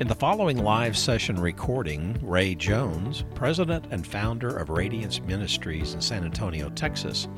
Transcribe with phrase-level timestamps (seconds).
[0.00, 6.00] In the following live session recording, Ray Jones, president and founder of Radiance Ministries in
[6.00, 7.28] San Antonio, Texas,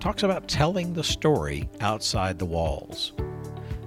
[0.00, 3.12] talks about telling the story outside the walls.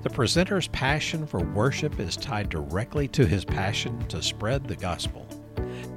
[0.04, 5.28] The presenter's passion for worship is tied directly to his passion to spread the gospel.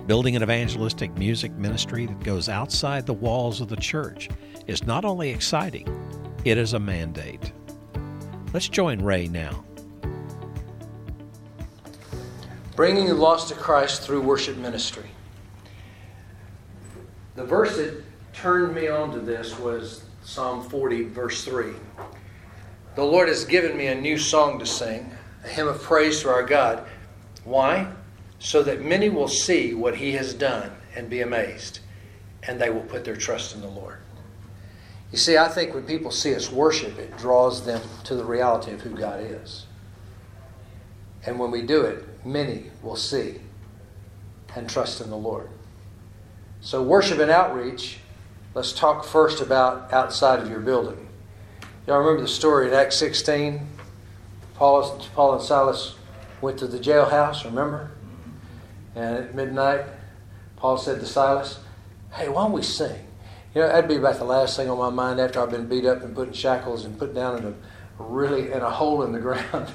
[0.09, 4.31] Building an evangelistic music ministry that goes outside the walls of the church
[4.67, 5.87] is not only exciting,
[6.45, 7.53] it is a mandate.
[8.53, 9.66] Let's join Ray now.
[12.77, 15.11] Bringing the lost to Christ through worship ministry.
[17.35, 21.73] The verse that turned me on to this was Psalm 40, verse 3.
[22.95, 25.11] The Lord has given me a new song to sing,
[25.43, 26.87] a hymn of praise to our God.
[27.45, 27.91] Why?
[28.41, 31.81] So that many will see what He has done and be amazed,
[32.43, 33.99] and they will put their trust in the Lord.
[35.13, 38.73] You see, I think when people see us worship, it draws them to the reality
[38.73, 39.65] of who God is.
[41.25, 43.37] And when we do it, many will see
[44.55, 45.49] and trust in the Lord.
[46.61, 47.99] So, worship and outreach,
[48.55, 51.07] let's talk first about outside of your building.
[51.87, 53.69] Y'all remember the story in Acts 16?
[54.57, 55.95] Paul, Paul and Silas
[56.41, 57.91] went to the jailhouse, remember?
[58.95, 59.85] And at midnight,
[60.57, 61.61] Paul said to Silas,
[62.13, 63.07] Hey, why don't we sing?
[63.55, 65.85] You know, that'd be about the last thing on my mind after I've been beat
[65.85, 67.55] up and put in shackles and put down in a
[68.03, 69.71] really in a hole in the ground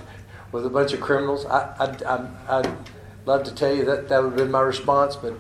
[0.52, 1.45] with a bunch of criminals.
[1.45, 2.77] I, I, I, I'd
[3.25, 5.33] love to tell you that that would have been my response, but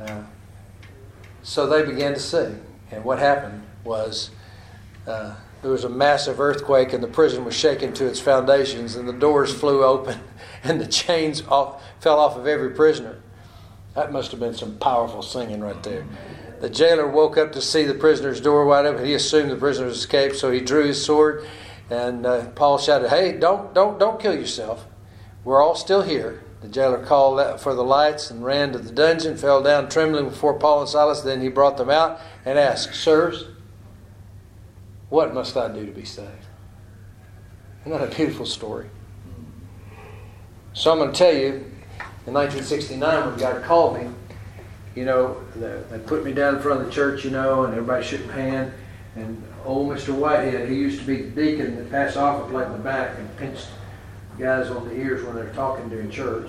[0.00, 0.22] uh,
[1.42, 2.62] so they began to sing.
[2.90, 4.30] And what happened was
[5.06, 9.08] uh, there was a massive earthquake, and the prison was shaken to its foundations, and
[9.08, 10.20] the doors flew open,
[10.62, 13.20] and the chains off, fell off of every prisoner.
[13.94, 16.06] That must have been some powerful singing right there.
[16.60, 19.04] The jailer woke up to see the prisoner's door wide open.
[19.04, 21.46] He assumed the prisoner escaped, so he drew his sword
[21.90, 24.86] and uh, Paul shouted, "Hey, don't, don't, don't kill yourself.
[25.44, 29.36] We're all still here." The jailer called for the lights and ran to the dungeon,
[29.36, 31.20] fell down trembling before Paul and Silas.
[31.20, 33.46] Then he brought them out and asked, "Sirs,
[35.08, 36.46] what must I do to be saved?"
[37.86, 38.90] Isn't that a beautiful story?
[40.74, 41.64] So I'm going to tell you,
[42.26, 44.10] in 1969, when God called me,
[44.94, 48.04] you know, they put me down in front of the church, you know, and everybody
[48.04, 48.72] shook my hand,
[49.16, 50.14] and old Mr.
[50.14, 53.36] Whitehead, he used to be the deacon that passed off like in the back and
[53.36, 53.68] pinched
[54.38, 56.48] guys on the ears when they're talking during church.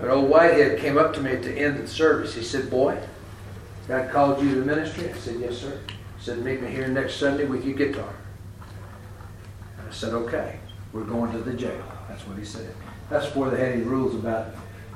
[0.00, 2.34] But old Whitehead came up to me at the end of the service.
[2.34, 2.98] He said, Boy,
[3.86, 5.10] God called you to ministry?
[5.10, 5.78] I said, Yes, sir.
[5.86, 8.14] He said, Meet me here next Sunday with your guitar.
[8.60, 10.58] I said, Okay,
[10.92, 11.82] we're going to the jail.
[12.08, 12.74] That's what he said.
[13.10, 14.54] That's before they had any rules about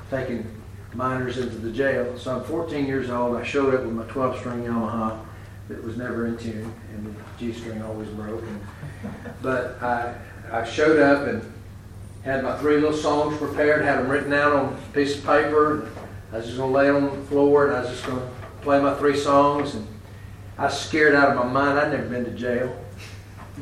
[0.09, 0.45] taking
[0.93, 2.17] minors into the jail.
[2.17, 3.35] So I'm 14 years old.
[3.35, 5.19] I showed up with my 12 string Yamaha
[5.67, 8.41] that was never in tune, and the G string always broke.
[8.41, 8.61] And,
[9.41, 10.15] but I,
[10.51, 11.53] I showed up and
[12.23, 15.89] had my three little songs prepared, had them written out on a piece of paper.
[16.31, 18.27] I was just going to lay on the floor and I was just going to
[18.61, 19.75] play my three songs.
[19.75, 19.87] And
[20.57, 21.79] I was scared out of my mind.
[21.79, 22.75] I'd never been to jail.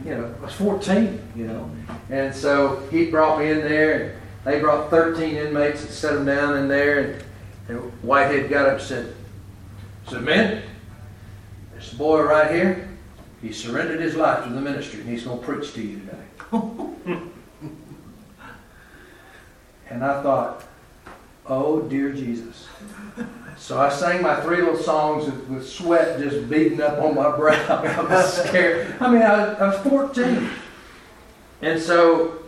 [0.06, 1.70] You know, I was 14, you know.
[2.10, 6.26] And so he brought me in there, and they brought 13 inmates and set them
[6.26, 7.00] down in there.
[7.00, 7.24] And,
[7.68, 9.16] and Whitehead got up and said,
[10.08, 10.64] said, man,
[11.82, 12.88] this boy right here,
[13.42, 16.16] he surrendered his life to the ministry, and he's going to preach to you today.
[19.90, 20.64] and I thought,
[21.48, 22.68] oh, dear Jesus.
[23.58, 27.56] So I sang my three little songs with sweat just beating up on my brow.
[27.68, 28.96] I was scared.
[29.00, 30.50] I mean, I I was 14.
[31.64, 32.44] And so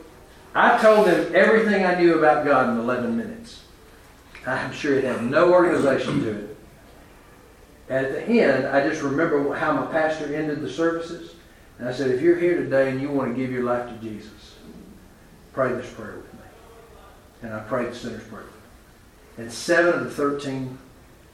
[0.54, 3.64] I told them everything I knew about God in 11 minutes.
[4.46, 6.53] I'm sure it had no organization to it
[7.90, 11.36] at the end, I just remember how my pastor ended the services.
[11.80, 13.96] And I said, if you're here today and you want to give your life to
[13.96, 14.56] Jesus,
[15.54, 16.40] pray this prayer with me.
[17.42, 18.46] And I prayed the sinner's prayer.
[19.38, 20.78] And seven of the 13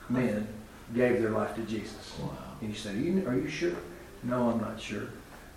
[0.10, 0.48] men
[0.96, 2.14] gave their life to Jesus.
[2.20, 2.30] Wow.
[2.62, 3.76] And you said, are you, are you sure?
[4.24, 5.10] No, I'm not sure.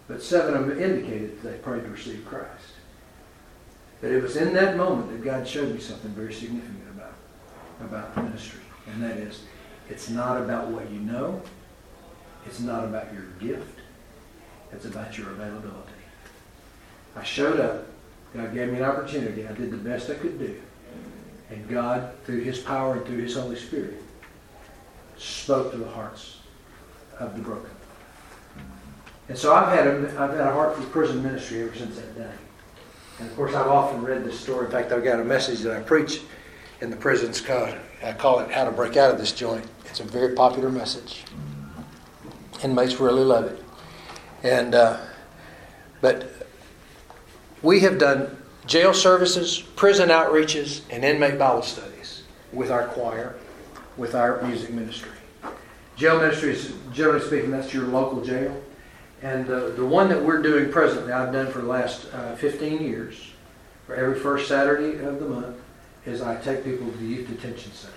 [0.09, 2.75] But seven of them indicated that they prayed to receive Christ.
[4.01, 7.15] But it was in that moment that God showed me something very significant about,
[7.81, 8.61] about the ministry.
[8.93, 9.43] And that is,
[9.93, 11.43] it's not about what you know.
[12.47, 13.79] It's not about your gift.
[14.73, 15.93] It's about your availability.
[17.15, 17.85] I showed up.
[18.35, 19.47] God gave me an opportunity.
[19.47, 20.59] I did the best I could do.
[21.51, 24.03] And God, through His power and through His Holy Spirit,
[25.19, 26.39] spoke to the hearts
[27.19, 27.71] of the broken.
[29.29, 32.17] And so I've had a, I've had a heart for prison ministry ever since that
[32.17, 32.33] day.
[33.19, 34.65] And of course, I've often read this story.
[34.65, 36.23] In fact, I've got a message that I preach
[36.81, 39.67] in the prisons called, I call it How to Break Out of This Joint.
[39.93, 41.23] It's a very popular message.
[42.65, 43.63] Inmates really love it.
[44.43, 44.99] And, uh,
[46.01, 46.33] but
[47.61, 52.23] we have done jail services, prison outreaches, and inmate Bible studies
[52.55, 53.35] with our choir,
[53.99, 55.11] with our music ministry.
[55.97, 58.63] Jail ministry is, generally speaking, that's your local jail.
[59.21, 62.83] And uh, the one that we're doing presently, I've done for the last uh, 15
[62.83, 63.33] years,
[63.87, 65.59] for every first Saturday of the month,
[66.07, 67.93] is I take people to the youth detention center.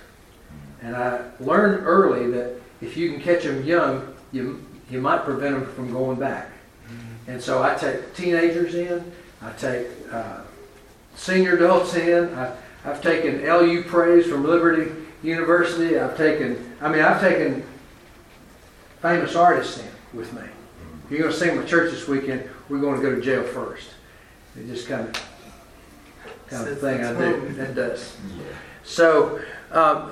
[0.81, 5.55] And I learned early that if you can catch them young, you, you might prevent
[5.55, 6.51] them from going back.
[7.27, 9.11] And so I take teenagers in,
[9.41, 10.41] I take uh,
[11.15, 14.91] senior adults in, I, I've taken LU Praise from Liberty
[15.23, 17.63] University, I've taken, I mean, I've taken
[19.01, 20.43] famous artists in with me.
[21.05, 23.43] If you're going to sing my church this weekend, we're going to go to jail
[23.43, 23.89] first.
[24.55, 25.29] It just kind of
[26.47, 27.61] kind of thing I do.
[27.61, 28.15] It does.
[28.83, 30.11] So, um,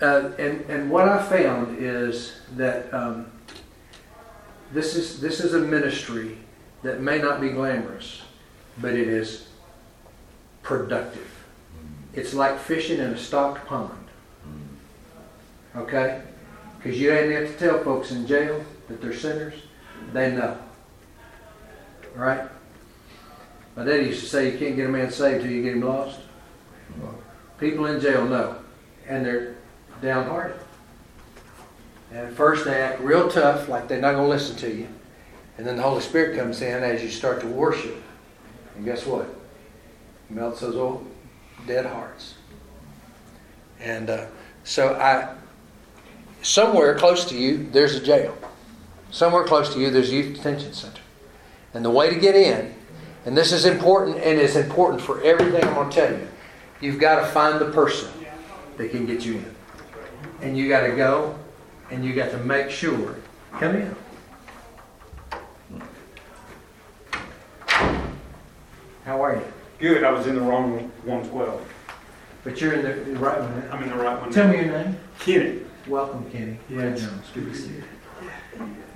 [0.00, 3.30] uh, and and what I found is that um,
[4.72, 6.38] this is this is a ministry
[6.82, 8.22] that may not be glamorous,
[8.78, 9.48] but it is
[10.62, 11.28] productive.
[12.14, 13.92] It's like fishing in a stocked pond.
[15.76, 16.22] Okay?
[16.76, 19.54] Because you ain't have to tell folks in jail that they're sinners.
[20.12, 20.58] They know.
[22.14, 22.48] Right?
[23.76, 25.82] My daddy used to say you can't get a man saved till you get him
[25.82, 26.20] lost.
[27.58, 28.56] People in jail know.
[29.06, 29.56] And they're
[30.02, 30.60] downhearted.
[32.10, 34.88] And at first they act real tough, like they're not going to listen to you.
[35.58, 38.02] And then the Holy Spirit comes in as you start to worship.
[38.74, 39.28] And guess what?
[40.30, 41.06] melts those old
[41.66, 42.34] dead hearts.
[43.80, 44.26] And uh,
[44.64, 45.34] so I,
[46.42, 48.36] somewhere close to you, there's a jail.
[49.10, 51.00] Somewhere close to you, there's a youth detention center.
[51.74, 52.74] And the way to get in,
[53.24, 56.28] and this is important, and it's important for everything I'm going to tell you,
[56.80, 58.10] you've got to find the person
[58.76, 59.54] that can get you in.
[60.40, 61.38] And you got to go,
[61.90, 63.16] and you got to make sure,
[63.58, 63.96] come in.
[69.04, 69.42] How are you?
[69.78, 71.66] Good, I was in the wrong one twelve.
[72.44, 73.68] But you're in the right one.
[73.70, 74.30] I'm in the right one.
[74.30, 74.96] Tell me your name.
[75.18, 75.60] Kenny.
[75.86, 76.58] Welcome, Kenny.
[76.70, 77.00] Ray Yes.
[77.00, 77.26] Jones.
[77.34, 77.82] Good to see you.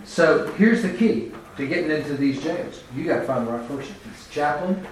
[0.05, 2.83] So here's the key to getting into these jails.
[2.95, 3.95] You got to find the right person.
[4.05, 4.87] If it's chaplain,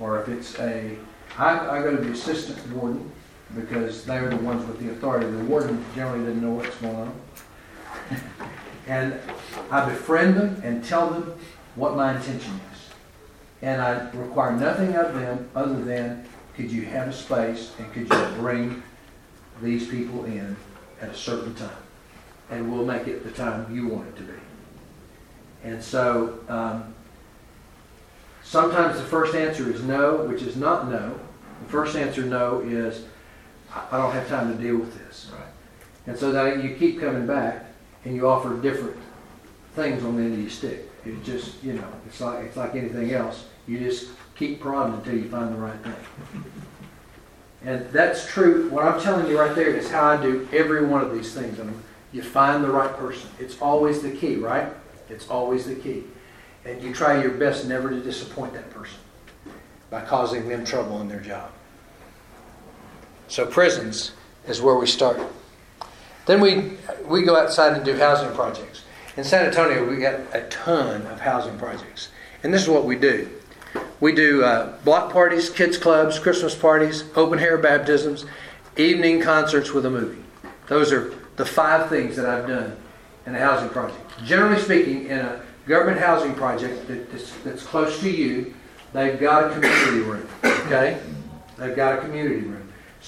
[0.00, 0.96] or if it's a,
[1.36, 3.10] I, I go to the assistant warden
[3.54, 5.30] because they are the ones with the authority.
[5.30, 7.20] The warden generally doesn't know what's going on.
[8.88, 9.20] And
[9.70, 11.34] I befriend them and tell them
[11.74, 12.78] what my intention is.
[13.60, 16.24] And I require nothing of them other than,
[16.56, 18.82] could you have a space and could you bring
[19.62, 20.56] these people in
[21.02, 21.70] at a certain time?
[22.50, 24.32] And we'll make it the time you want it to be.
[25.64, 26.94] And so, um,
[28.42, 31.20] sometimes the first answer is no, which is not no.
[31.64, 33.04] The first answer no is,
[33.74, 35.30] I I don't have time to deal with this.
[35.32, 35.46] Right.
[36.06, 37.66] And so then you keep coming back
[38.04, 38.96] and you offer different
[39.74, 40.88] things on the end of your stick.
[41.04, 43.46] It's just, you know, it's like, it's like anything else.
[43.66, 46.44] You just keep prodding until you find the right thing.
[47.64, 48.68] And that's true.
[48.70, 51.58] What I'm telling you right there is how I do every one of these things.
[51.58, 51.82] And
[52.12, 53.28] you find the right person.
[53.38, 54.72] It's always the key, right?
[55.08, 56.04] It's always the key.
[56.64, 58.98] And you try your best never to disappoint that person
[59.90, 61.50] by causing them trouble in their job.
[63.28, 64.12] So prisons
[64.46, 65.20] is where we start.
[66.26, 66.72] Then we,
[67.06, 68.84] we go outside and do housing projects.
[69.16, 72.08] In San Antonio, we got a ton of housing projects.
[72.42, 73.28] And this is what we do.
[74.00, 78.24] We do uh, block parties, kids clubs, Christmas parties, open hair baptisms,
[78.76, 80.22] evening concerts with a movie.
[80.68, 82.76] Those are the five things that I've done
[83.26, 83.98] in a housing project.
[84.24, 88.54] Generally speaking, in a government housing project that- that's, that's close to you,
[88.92, 90.98] they've got a community room, okay?
[91.58, 92.57] They've got a community room.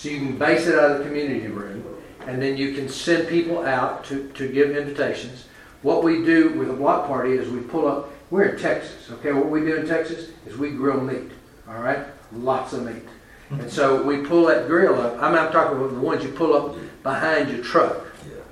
[0.00, 1.85] So you can base it out of the community room,
[2.26, 5.45] and then you can send people out to, to give invitations.
[5.83, 9.35] What we do with a block party is we pull up, we're in Texas, okay?
[9.35, 11.30] What we do in Texas is we grill meat,
[11.69, 12.07] all right?
[12.33, 13.02] Lots of meat.
[13.50, 16.76] And so we pull that grill up, I'm talking about the ones you pull up
[17.02, 18.07] behind your truck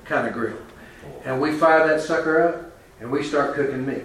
[0.05, 0.55] kind of grill.
[1.25, 4.03] And we fire that sucker up and we start cooking meat.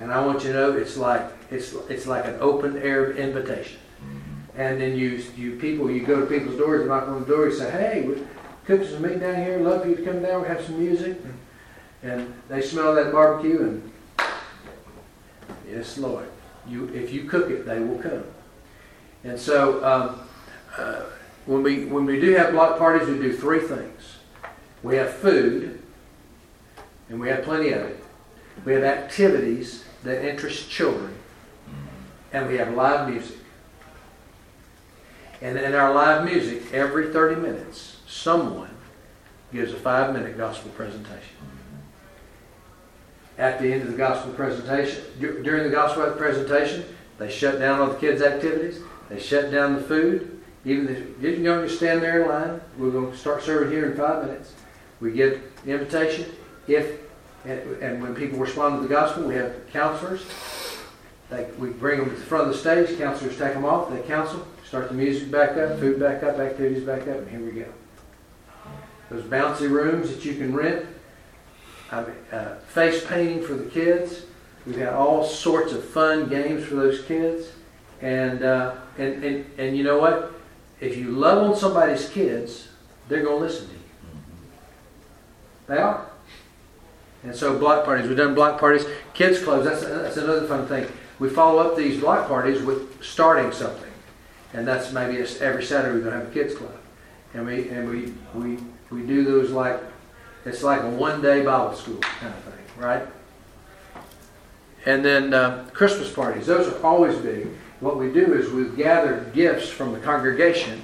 [0.00, 3.78] And I want you to know it's like it's it's like an open air invitation.
[4.56, 7.54] And then you you people you go to people's doors, knock on the door, you
[7.54, 8.22] say, Hey, we
[8.66, 11.16] cook some meat down here, love you to come down, we have some music
[12.02, 13.92] and they smell that barbecue and
[15.68, 16.28] yes Lord.
[16.66, 18.24] You if you cook it, they will come.
[19.24, 20.20] And so um,
[20.76, 21.04] uh,
[21.46, 24.16] when we when we do have block parties, we do three things.
[24.82, 25.80] We have food,
[27.08, 28.04] and we have plenty of it.
[28.64, 31.14] We have activities that interest children,
[32.32, 33.38] and we have live music.
[35.42, 38.70] And in our live music, every 30 minutes, someone
[39.52, 41.36] gives a five minute gospel presentation.
[43.36, 46.84] At the end of the gospel presentation, during the gospel presentation,
[47.18, 50.40] they shut down all the kids' activities, They shut down the food.
[50.64, 50.88] Even
[51.20, 52.60] if you don't just stand there in line.
[52.78, 54.52] We're going to start serving here in five minutes.
[55.00, 56.26] We give invitation.
[56.68, 57.00] If
[57.44, 60.24] and, and when people respond to the gospel, we have counselors.
[61.30, 62.96] They, we bring them to the front of the stage.
[62.96, 63.90] Counselors take them off.
[63.90, 64.46] They counsel.
[64.72, 67.66] Start the music back up, food back up, activities back up, and here we go.
[69.10, 70.86] Those bouncy rooms that you can rent.
[71.90, 74.22] I uh, face painting for the kids.
[74.64, 77.48] We've got all sorts of fun games for those kids.
[78.00, 80.32] And, uh, and, and, and you know what?
[80.80, 82.68] If you love on somebody's kids,
[83.08, 83.80] they're going to listen to you.
[85.66, 86.06] They are.
[87.24, 90.90] And so block parties, we've done block parties, kids clubs, that's, that's another fun thing.
[91.18, 93.91] We follow up these block parties with starting something.
[94.52, 96.76] And that's maybe every Saturday we're to have a kids club.
[97.34, 98.58] And we, and we, we,
[98.90, 99.80] we do those like,
[100.44, 103.06] it's like a one day Bible school kind of thing, right?
[104.84, 107.48] And then uh, Christmas parties, those are always big.
[107.80, 110.82] What we do is we gather gifts from the congregation.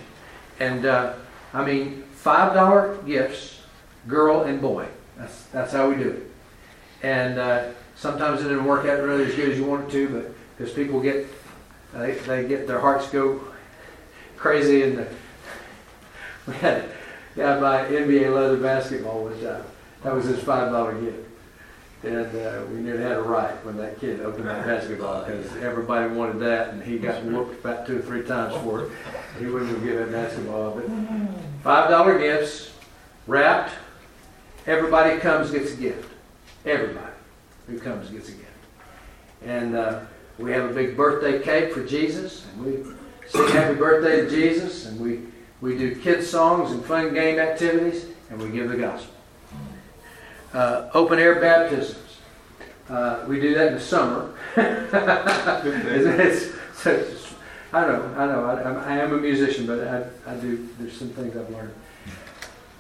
[0.61, 1.15] And uh,
[1.53, 3.61] I mean, $5 gifts,
[4.07, 4.87] girl and boy.
[5.17, 6.31] That's, that's how we do it.
[7.03, 10.09] And uh, sometimes it didn't work out really as good as you want it to,
[10.09, 11.27] but because people get,
[11.93, 13.41] they, they get their hearts go
[14.39, 14.83] crazy.
[14.83, 15.09] And the,
[16.47, 16.85] we had
[17.37, 19.65] guy buy NBA leather basketball one time.
[20.03, 21.25] That was his five dollar gift.
[22.05, 26.15] And uh, we nearly had a riot when that kid opened that basketball because everybody
[26.15, 28.91] wanted that, and he got whooped about two or three times for it.
[29.41, 30.71] He wouldn't have given that basketball.
[30.71, 30.87] But
[31.65, 32.73] five dollar gifts,
[33.27, 33.73] wrapped.
[34.67, 36.13] Everybody comes gets a gift.
[36.65, 37.13] Everybody
[37.67, 38.45] who comes gets a gift.
[39.45, 40.01] And uh,
[40.39, 42.93] we have a big birthday cake for Jesus, and we
[43.29, 45.21] sing happy birthday to Jesus, and we,
[45.61, 49.15] we do kids songs and fun game activities, and we give the gospel.
[50.53, 51.97] Uh, open air baptisms.
[52.89, 54.35] Uh, we do that in the summer.
[54.57, 57.35] it's, it's, it's,
[57.73, 58.45] I know, I know.
[58.47, 60.67] I, I, am a musician, but I, I do.
[60.79, 61.75] There's some things I've learned.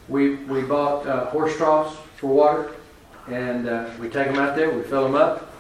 [0.08, 2.72] We we bought uh, horse troughs for water,
[3.26, 4.70] and uh, we take them out there.
[4.70, 5.52] We fill them up.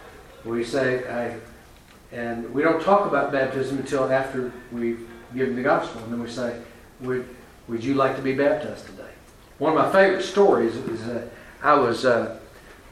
[0.46, 1.38] We say, "Hey,"
[2.12, 4.96] and we don't talk about baptism until after we
[5.34, 6.60] give them the gospel, and then we say,
[7.00, 7.28] "Would
[7.68, 9.02] would you like to be baptized today?"
[9.58, 11.02] One of my favorite stories is.
[11.02, 11.28] Uh,
[11.62, 12.38] I was uh,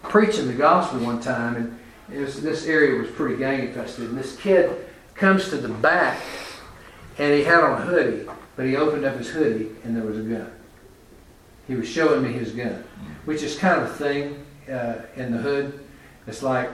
[0.02, 4.10] preaching the gospel one time, and was, this area was pretty gang infested.
[4.10, 6.20] And this kid comes to the back,
[7.18, 10.18] and he had on a hoodie, but he opened up his hoodie, and there was
[10.18, 10.50] a gun.
[11.68, 12.84] He was showing me his gun,
[13.24, 15.86] which is kind of a thing uh, in the hood.
[16.26, 16.70] It's like,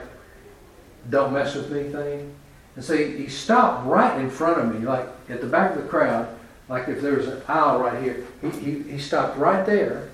[1.09, 2.33] don't mess with me thing.
[2.75, 5.81] And so he, he stopped right in front of me, like at the back of
[5.83, 6.27] the crowd,
[6.69, 8.25] like if there was an aisle right here.
[8.41, 10.09] He, he, he stopped right there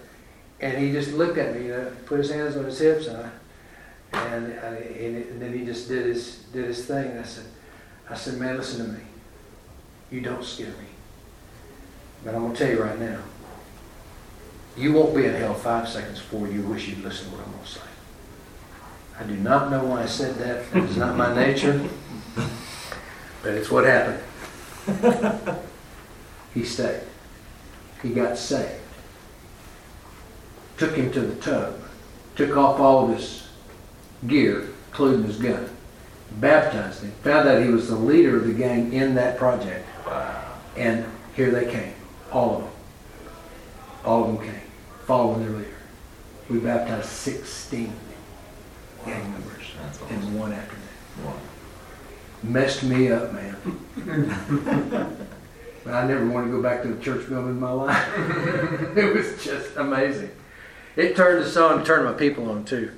[0.62, 3.17] and he just looked at me, you know, put his hands on his hips, and
[3.17, 7.12] I, and, I, and, it, and then he just did his did his thing.
[7.12, 7.46] And I said,
[8.10, 9.03] I said, man, listen to me.
[10.12, 10.88] You don't scare me.
[12.24, 13.19] But I'm gonna tell you right now,
[14.75, 17.53] you won't be in hell five seconds before you wish you'd listened to what I'm
[17.53, 17.88] gonna say.
[19.19, 20.65] I do not know why I said that.
[20.73, 21.88] It's not my nature,
[22.35, 24.23] but it's what happened.
[26.53, 27.01] he stayed.
[28.01, 28.79] He got saved
[30.79, 31.77] took him to the tub,
[32.35, 33.47] took off all of his
[34.27, 35.69] gear, including his gun,
[36.39, 39.85] baptized him, found out he was the leader of the gang in that project.
[40.05, 40.53] Wow.
[40.77, 41.93] And here they came,
[42.31, 42.71] all of them.
[44.05, 44.61] All of them came,
[45.05, 45.69] following their leader.
[46.49, 47.93] We baptized 16
[49.09, 50.07] gang members awesome.
[50.09, 50.85] in one afternoon.
[51.25, 51.33] Wow.
[52.43, 53.55] Messed me up, man.
[55.83, 58.07] but I never want to go back to the church building in my life.
[58.95, 60.31] it was just amazing.
[60.95, 62.91] It turned us on, turned my people on too.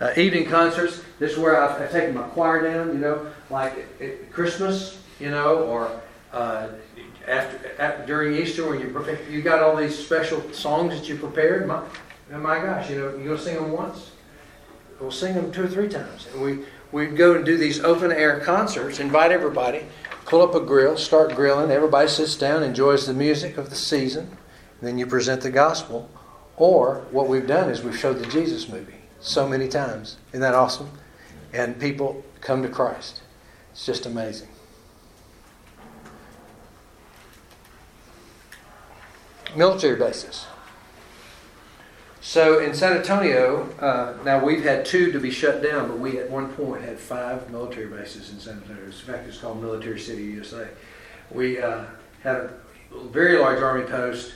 [0.00, 1.02] Uh, evening concerts.
[1.18, 2.88] This is where I've, I've, taken my choir down.
[2.88, 5.00] You know, like at, at Christmas.
[5.18, 6.02] You know, or
[6.32, 6.68] uh,
[7.26, 11.66] after, after, during Easter when you you got all these special songs that you prepared.
[11.66, 11.82] My,
[12.30, 14.10] my gosh, you know, you gonna sing them once?
[15.00, 18.10] We'll sing them two or three times, and we we'd go and do these open
[18.12, 18.98] air concerts.
[18.98, 19.84] Invite everybody.
[20.24, 21.70] Pull up a grill, start grilling.
[21.70, 24.36] Everybody sits down, enjoys the music of the season.
[24.82, 26.10] Then you present the gospel
[26.56, 30.16] or what we've done is we've showed the Jesus movie so many times.
[30.30, 30.90] Isn't that awesome?
[31.52, 33.22] And people come to Christ.
[33.72, 34.48] It's just amazing.
[39.54, 40.46] Military bases.
[42.26, 46.18] So in San Antonio, uh, now we've had two to be shut down, but we
[46.18, 48.84] at one point had five military bases in San Antonio.
[48.84, 50.66] In fact, it's called Military City, USA.
[51.30, 51.84] We uh,
[52.24, 52.50] had a
[53.12, 54.34] very large Army post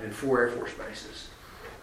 [0.00, 1.28] and four Air Force bases.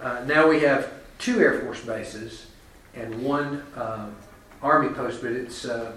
[0.01, 2.47] Uh, now we have two Air Force bases
[2.93, 4.13] and one um,
[4.61, 5.93] Army post, but it's uh,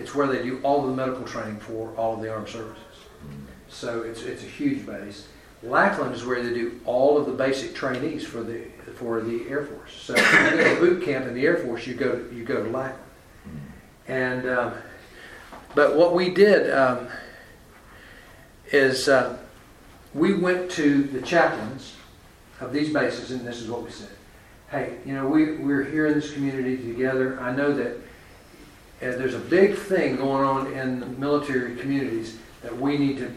[0.00, 2.82] it's where they do all of the medical training for all of the armed services.
[3.68, 5.28] So it's, it's a huge base.
[5.62, 8.64] Lackland is where they do all of the basic trainees for the
[8.96, 9.92] for the Air Force.
[9.94, 12.44] So if you go to boot camp in the Air Force, you go to, you
[12.44, 13.02] go to Lackland.
[14.08, 14.74] And um,
[15.74, 17.08] but what we did um,
[18.72, 19.38] is uh,
[20.14, 21.94] we went to the chaplains
[22.60, 24.10] of these bases, and this is what we said:
[24.70, 27.40] Hey, you know, we we're here in this community together.
[27.40, 32.76] I know that uh, there's a big thing going on in the military communities that
[32.76, 33.30] we need to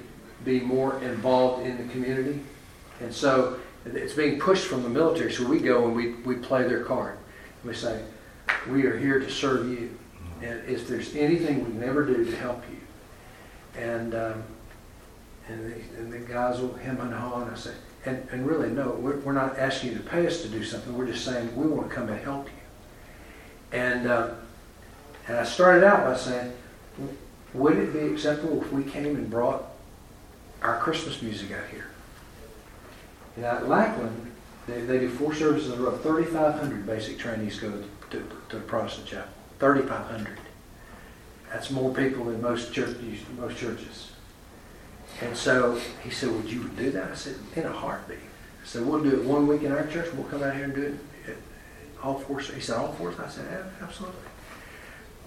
[0.45, 2.39] be more involved in the community.
[3.01, 5.31] And so it's being pushed from the military.
[5.31, 7.17] So we go and we, we play their card.
[7.63, 8.03] We say,
[8.69, 9.97] we are here to serve you.
[10.41, 13.81] And if there's anything we can ever do to help you.
[13.81, 14.43] And, um,
[15.47, 17.73] and, the, and the guys will hem and haw and I say,
[18.05, 20.97] and, and really, no, we're, we're not asking you to pay us to do something.
[20.97, 23.77] We're just saying we want to come and help you.
[23.77, 24.31] And, uh,
[25.27, 26.53] and I started out by saying,
[27.53, 29.65] would it be acceptable if we came and brought
[30.61, 31.87] our Christmas music out here?
[33.35, 34.31] And at Lackland,
[34.67, 35.97] they, they do four services in a row.
[35.97, 37.71] 3,500 basic trainees go
[38.11, 39.31] to, to, the Protestant chapel.
[39.59, 40.37] 3,500.
[41.51, 42.97] That's more people than most, church,
[43.37, 44.11] most churches.
[45.21, 47.11] And so he said, Would you do that?
[47.11, 48.17] I said, In a heartbeat.
[48.17, 50.13] I said, We'll do it one week in our church.
[50.13, 50.95] We'll come out here and do it
[52.03, 52.39] all four.
[52.39, 53.13] He said, All four?
[53.19, 53.45] I said,
[53.81, 54.15] Absolutely.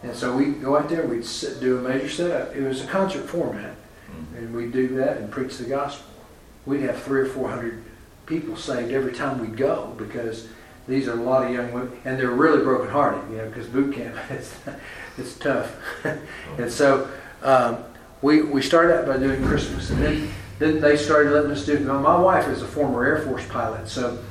[0.02, 2.56] And so we go out there, we'd sit, do a major setup.
[2.56, 3.76] It was a concert format.
[4.12, 4.36] Mm-hmm.
[4.36, 6.06] And we'd do that and preach the gospel.
[6.66, 7.82] We'd have three or four hundred
[8.26, 10.48] people saved every time we go because
[10.88, 13.94] these are a lot of young women, and they're really brokenhearted, you know, because boot
[13.94, 14.54] camp is
[15.18, 15.74] it's tough.
[16.58, 17.08] and so
[17.42, 17.78] um,
[18.20, 20.28] we we started out by doing Christmas, and then
[20.58, 21.78] then they started letting us do.
[21.80, 24.22] My wife is a former Air Force pilot, so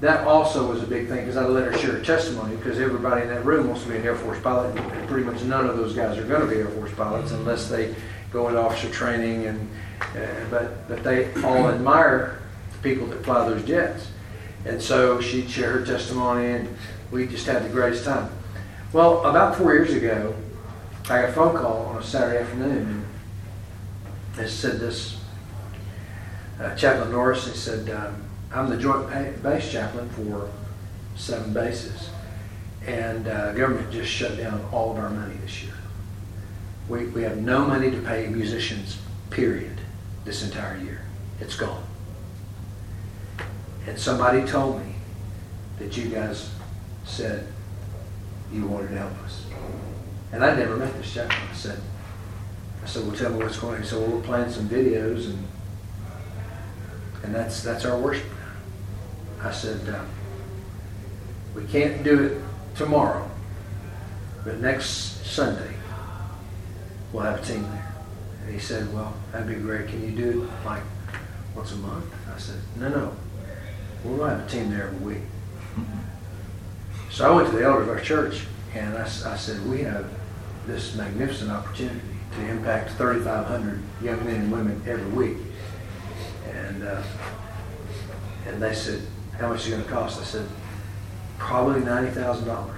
[0.00, 3.22] that also was a big thing because I let her share her testimony because everybody
[3.22, 5.76] in that room wants to be an Air Force pilot, and pretty much none of
[5.76, 7.94] those guys are going to be Air Force pilots unless they
[8.32, 9.70] go into officer training, and
[10.00, 12.42] uh, but but they all admire
[12.72, 14.08] the people that fly those jets.
[14.64, 16.76] And so she'd share her testimony, and
[17.10, 18.30] we just had the greatest time.
[18.92, 20.34] Well, about four years ago,
[21.04, 23.04] I got a phone call on a Saturday afternoon,
[24.36, 25.18] and it said this
[26.60, 29.08] uh, Chaplain Norris, he said, um, I'm the Joint
[29.42, 30.50] Base Chaplain for
[31.16, 32.10] seven bases,
[32.84, 35.74] and uh, government just shut down all of our money this year.
[36.88, 38.98] We, we have no money to pay musicians,
[39.30, 39.78] period,
[40.24, 41.02] this entire year.
[41.40, 41.84] It's gone.
[43.86, 44.94] And somebody told me
[45.78, 46.50] that you guys
[47.04, 47.46] said
[48.52, 49.44] you wanted to help us.
[50.32, 51.40] And I'd never met this chaplain.
[51.50, 51.80] I said,
[52.82, 53.82] I said, well, tell me what's going on.
[53.82, 55.46] He said, well, we're playing some videos, and
[57.22, 58.26] and that's that's our worship.
[59.42, 60.04] I said, uh,
[61.54, 62.42] we can't do it
[62.76, 63.28] tomorrow,
[64.44, 65.74] but next Sunday
[67.12, 67.94] we'll have a team there.
[68.44, 69.88] And he said, well, that'd be great.
[69.88, 70.82] Can you do it like
[71.54, 72.04] once a month?
[72.34, 73.16] I said, no, no.
[74.04, 75.22] We'll have a team there every week.
[77.10, 80.08] So I went to the elders of our church and I, I said, we have
[80.66, 82.00] this magnificent opportunity
[82.34, 85.38] to impact 3,500 young men and women every week.
[86.52, 87.02] And, uh,
[88.46, 89.02] and they said,
[89.38, 90.20] how much is it going to cost?
[90.20, 90.46] I said,
[91.38, 92.74] probably $90,000.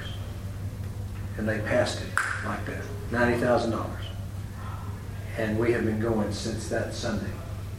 [1.36, 2.08] And they passed it
[2.44, 3.90] like that, $90,000.
[5.36, 7.30] And we have been going since that Sunday,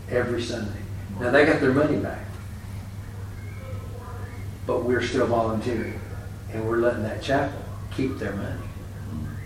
[0.09, 0.79] every Sunday.
[1.19, 2.25] Now they got their money back
[4.71, 5.99] but we're still volunteering.
[6.53, 7.59] And we're letting that chapel
[7.95, 8.61] keep their money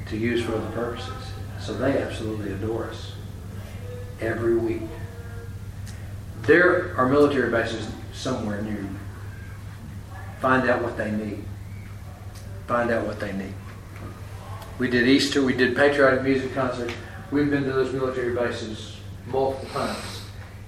[0.10, 1.14] to use for other purposes.
[1.60, 3.14] So they absolutely adore us
[4.22, 4.82] every week.
[6.44, 8.88] There are military bases somewhere near.
[10.42, 11.44] Find out what they need.
[12.68, 13.54] Find out what they need.
[14.78, 16.94] We did Easter, we did patriotic music concerts.
[17.32, 20.22] We've been to those military bases multiple times.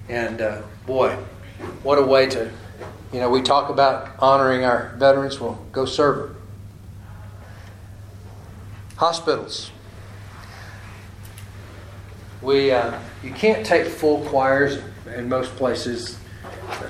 [0.09, 1.15] And uh, boy,
[1.83, 2.51] what a way to
[3.13, 5.39] you know, we talk about honoring our veterans.
[5.39, 6.41] Well, go serve them.
[8.97, 9.71] Hospitals.
[12.41, 14.79] We, uh, you can't take full choirs
[15.15, 16.19] in most places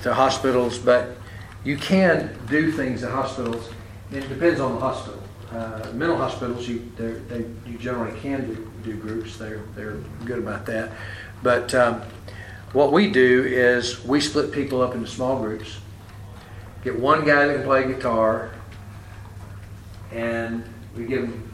[0.02, 1.18] to hospitals, but
[1.64, 3.70] you can do things in hospitals.
[4.12, 5.22] It depends on the hospital.
[5.52, 9.38] Uh, mental hospitals, you they you generally can do, do groups.
[9.38, 10.92] They're they're good about that.
[11.44, 12.02] But um,
[12.74, 15.78] what we do is we split people up into small groups
[16.84, 18.52] get one guy that can play guitar,
[20.12, 20.64] and
[20.96, 21.52] we give them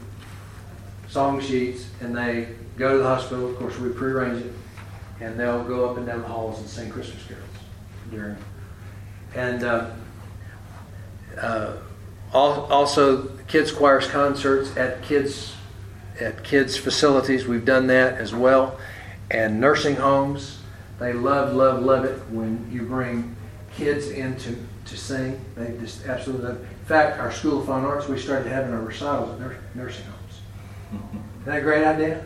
[1.08, 3.50] song sheets, and they go to the hospital.
[3.50, 4.52] Of course, we prearrange it,
[5.20, 7.44] and they'll go up and down the halls and sing Christmas carols
[8.10, 8.36] during.
[9.34, 9.90] And uh,
[11.36, 11.76] uh,
[12.32, 15.54] also, kids choirs concerts at kids
[16.20, 17.46] at kids' facilities.
[17.46, 18.78] We've done that as well.
[19.30, 20.58] And nursing homes,
[20.98, 23.34] they love, love, love it when you bring
[23.76, 25.40] kids in to, to sing.
[25.56, 26.62] They just absolutely love it.
[26.62, 30.40] In fact, our School of Fine Arts, we started having our recitals at nursing homes.
[30.92, 32.24] Isn't that a great idea?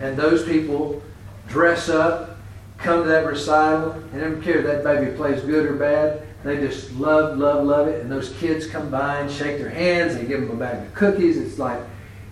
[0.00, 1.02] And those people
[1.48, 2.38] dress up,
[2.78, 6.22] come to that recital, and don't care if that baby plays good or bad.
[6.42, 8.00] They just love, love, love it.
[8.00, 10.16] And those kids come by and shake their hands.
[10.16, 11.36] They give them a bag of cookies.
[11.36, 11.80] It's like,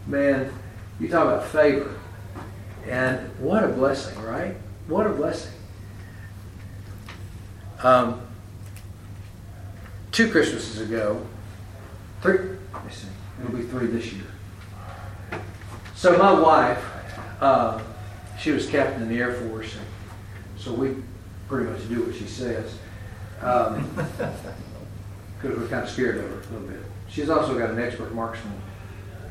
[0.09, 0.51] man,
[0.99, 1.95] you talk about favor.
[2.89, 4.57] And what a blessing, right?
[4.87, 5.53] What a blessing.
[7.83, 8.21] Um,
[10.11, 11.25] two Christmases ago,
[12.23, 12.57] three,
[13.41, 14.25] it'll be three this year.
[15.95, 16.85] So my wife,
[17.41, 17.81] uh,
[18.39, 19.85] she was captain in the Air Force, and
[20.57, 20.97] so we
[21.47, 22.79] pretty much do what she says.
[25.41, 26.81] Because we're kind of scared of her a little bit.
[27.09, 28.61] She's also got an expert marksman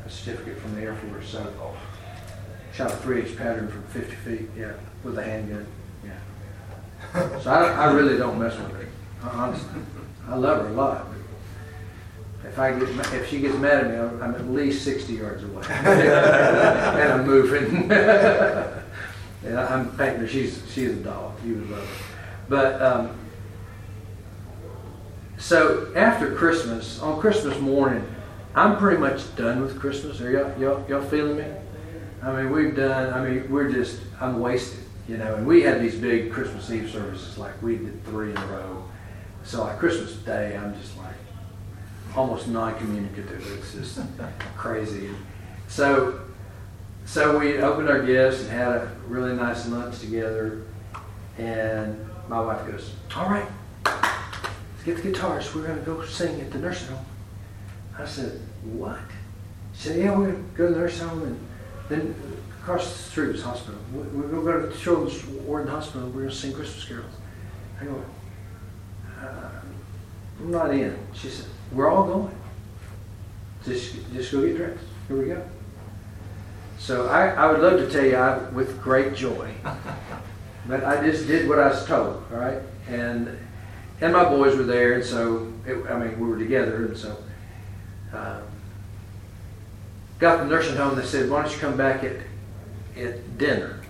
[0.08, 1.76] a certificate from the Air Force, so
[2.72, 4.72] shot a three-inch pattern from 50 feet, yeah,
[5.04, 5.66] with a handgun,
[6.04, 7.38] yeah.
[7.40, 8.88] So I, I really don't mess with her,
[9.22, 9.82] honestly.
[10.26, 11.06] I love her a lot,
[12.44, 15.44] if I get, if she gets mad at me, I'm I'm at least 60 yards
[15.44, 15.62] away.
[15.68, 17.90] And I'm moving.
[19.44, 22.04] And I'm thanking her, she's, she's a doll, you would love her.
[22.48, 23.16] But, um,
[25.38, 28.04] so after Christmas, on Christmas morning,
[28.58, 30.20] I'm pretty much done with Christmas.
[30.20, 31.44] Are y'all, y'all, y'all feeling me?
[32.20, 35.80] I mean, we've done, I mean, we're just, I'm wasted, you know, and we had
[35.80, 38.84] these big Christmas Eve services, like we did three in a row.
[39.44, 41.14] So like Christmas Day, I'm just like
[42.16, 43.46] almost non-communicative.
[43.58, 44.00] It's just
[44.56, 45.10] crazy.
[45.68, 46.18] So,
[47.04, 50.64] so we opened our gifts and had a really nice lunch together.
[51.38, 51.96] And
[52.28, 53.46] my wife goes, all right,
[53.84, 55.54] let's get the guitars.
[55.54, 57.04] We're going to go sing at the nursing home.
[57.96, 58.98] I said, what?
[59.74, 61.46] She said, yeah, we're going to go to the nursing home and
[61.88, 62.14] then
[62.60, 63.78] across the street was hospital.
[63.92, 66.08] We- We're going to go to the Children's Warden Hospital.
[66.08, 67.12] We're going to sing Christmas carols.
[67.80, 68.04] I go,
[69.20, 69.50] uh,
[70.40, 70.98] I'm not in.
[71.14, 72.34] She said, we're all going.
[73.64, 74.84] Just, just go get dressed.
[75.08, 75.42] Here we go.
[76.78, 79.52] So I, I would love to tell you I, with great joy,
[80.68, 82.58] but I just did what I was told, all right?
[82.88, 83.36] And,
[84.00, 87.16] and my boys were there, and so, it, I mean, we were together, and so,
[88.12, 88.42] um,
[90.18, 92.16] got the nursing home, they said, why don't you come back at,
[92.96, 93.80] at dinner,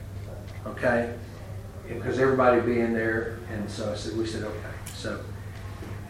[0.66, 1.14] okay?
[1.88, 4.68] Because everybody'd be in there, and so I said, we said, okay.
[4.94, 5.20] So,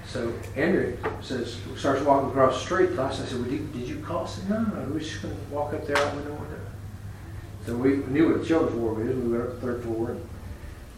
[0.07, 2.99] so Andrew says, starts walking across the street.
[2.99, 4.25] I said, well, did, did you call?
[4.25, 5.97] I said, no, no, we're just to walk up there.
[5.97, 6.59] Went over there.
[7.67, 9.15] So we knew what the children's ward was.
[9.15, 10.29] We went up to the third floor, and,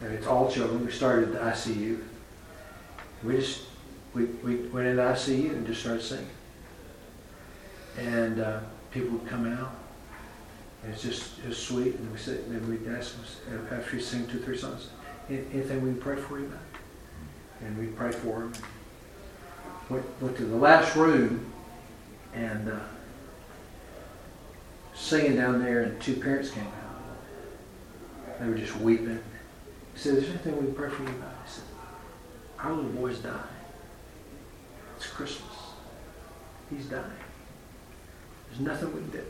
[0.03, 0.87] and it's all children.
[0.87, 2.01] We started at the ICU.
[3.25, 3.63] We just,
[4.15, 6.27] we, we went into the ICU and just started singing.
[7.99, 9.75] And uh, people would come out.
[10.83, 11.97] And it's just, it was sweet.
[11.97, 14.89] And we sit, and we'd ask them, after you sing two, three songs,
[15.29, 16.61] anything we can pray for you about?
[17.61, 18.53] And we'd pray for them
[19.91, 21.53] went, went to the last room
[22.33, 22.79] and uh,
[24.95, 28.39] singing down there, and two parents came out.
[28.41, 29.21] They were just weeping.
[29.93, 31.35] He said, Is there anything we can pray for you about?
[31.45, 31.65] I said,
[32.61, 33.37] Our little boy's dying.
[34.97, 35.53] It's Christmas.
[36.71, 37.05] He's dying.
[38.61, 39.25] There's nothing we can do.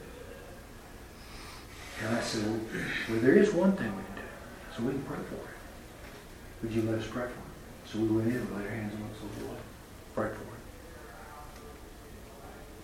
[2.03, 2.61] And I said, Well,
[3.11, 4.77] well there is one thing we can do.
[4.77, 6.63] So we can pray for it.
[6.63, 7.91] Would you let us pray for it?
[7.91, 9.61] So we went in and laid our hands on little boy
[10.15, 10.61] pray for it.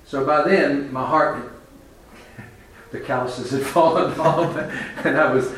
[0.05, 1.53] So by then, my heart,
[2.93, 4.57] the calluses had fallen off,
[5.05, 5.53] and I was,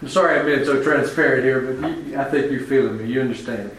[0.00, 3.20] I'm sorry I'm being so transparent here, but you, I think you're feeling me, you
[3.20, 3.70] understand.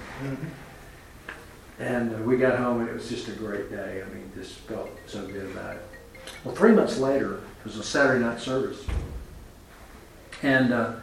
[1.79, 4.03] And uh, we got home, and it was just a great day.
[4.03, 5.96] I mean, just felt so good about it.
[6.43, 8.83] Well, three months later, it was a Saturday night service.
[10.43, 10.93] And uh,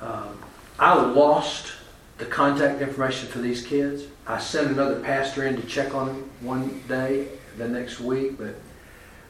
[0.00, 0.42] um,
[0.78, 1.72] I lost
[2.18, 4.04] the contact information for these kids.
[4.26, 8.54] I sent another pastor in to check on them one day, the next week, but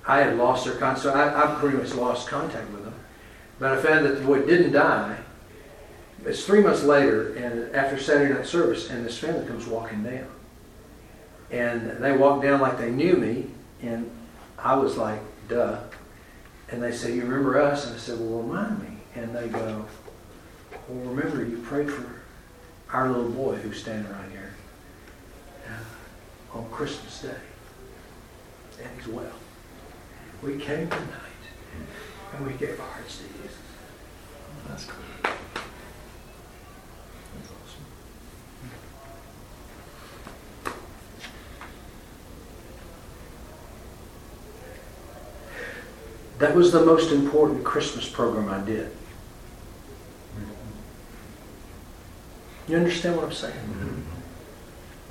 [0.07, 1.01] I had lost their contact.
[1.01, 2.95] So I, I pretty much lost contact with them.
[3.59, 5.17] But I found that the boy didn't die.
[6.25, 10.27] It's three months later, and after Saturday night service, and this family comes walking down.
[11.51, 13.47] And they walked down like they knew me,
[13.83, 14.11] and
[14.63, 15.79] I was like, duh.
[16.71, 17.87] And they said, You remember us?
[17.87, 18.89] And I said, Well, remind me.
[19.17, 19.85] And they go,
[20.89, 22.23] Well, remember, you prayed for
[22.93, 24.55] our little boy who's standing right here
[25.67, 27.35] uh, on Christmas Day.
[28.83, 29.33] And he's well.
[30.43, 31.31] We came tonight
[32.37, 33.59] and we gave our hearts to Jesus.
[34.69, 35.05] That's cool.
[35.23, 35.35] That's
[37.49, 37.85] awesome.
[46.41, 48.91] That was the most important Christmas program I did.
[52.67, 53.55] You understand what I'm saying?
[53.55, 54.01] Mm-hmm.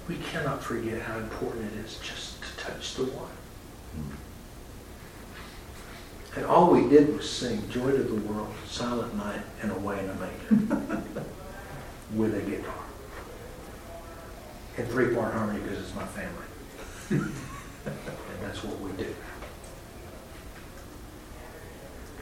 [0.08, 3.30] We cannot forget how important it is just to touch the one.
[6.36, 10.10] And all we did was sing Joy to the World, Silent Night, and Away in
[10.10, 11.04] a Manger
[12.16, 12.74] with a guitar.
[14.78, 16.46] In three-part harmony because it's my family.
[17.86, 19.14] and that's what we do.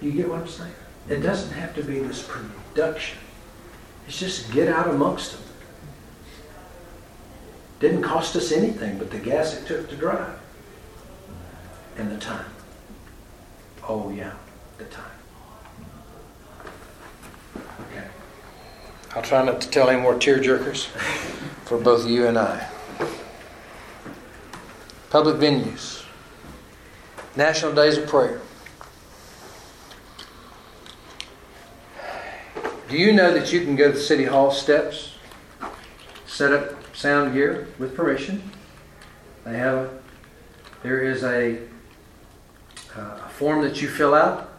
[0.02, 0.74] You get what I'm saying?
[1.10, 3.18] It doesn't have to be this production.
[4.08, 5.42] It's just get out amongst them.
[7.80, 10.40] Didn't cost us anything but the gas it took to drive
[11.98, 12.46] and the time.
[13.88, 14.34] Oh, yeah,
[14.78, 15.06] the time.
[17.56, 18.06] Okay.
[19.16, 20.86] I'll try not to tell any more tear jerkers
[21.66, 22.68] for both you and I.
[25.10, 26.04] Public venues,
[27.36, 28.42] National Days of Prayer.
[32.90, 35.16] Do you know that you can go to the City Hall steps,
[36.26, 38.42] set up sound gear with permission?
[39.44, 40.00] They have a,
[40.84, 41.60] there is a
[42.96, 44.58] uh, a form that you fill out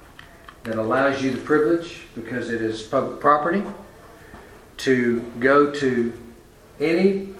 [0.65, 3.63] that allows you the privilege, because it is public property,
[4.77, 6.13] to go to
[6.79, 7.31] any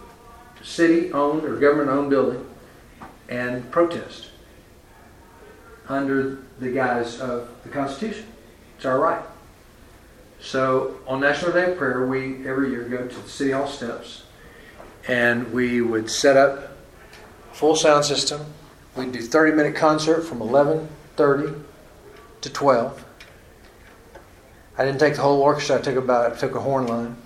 [0.63, 2.45] city owned or government owned building
[3.29, 4.29] and protest
[5.87, 8.27] under the guise of the Constitution.
[8.77, 9.28] It's our right.
[10.41, 14.23] So on National Day of Prayer, we every year go to the City Hall steps
[15.07, 16.77] and we would set up
[17.53, 18.45] full sound system
[18.99, 21.55] We'd do 30 minute concert from 11:30
[22.41, 23.05] to 12.
[24.77, 25.79] I didn't take the whole orchestra.
[25.79, 27.17] I took about I took a horn line,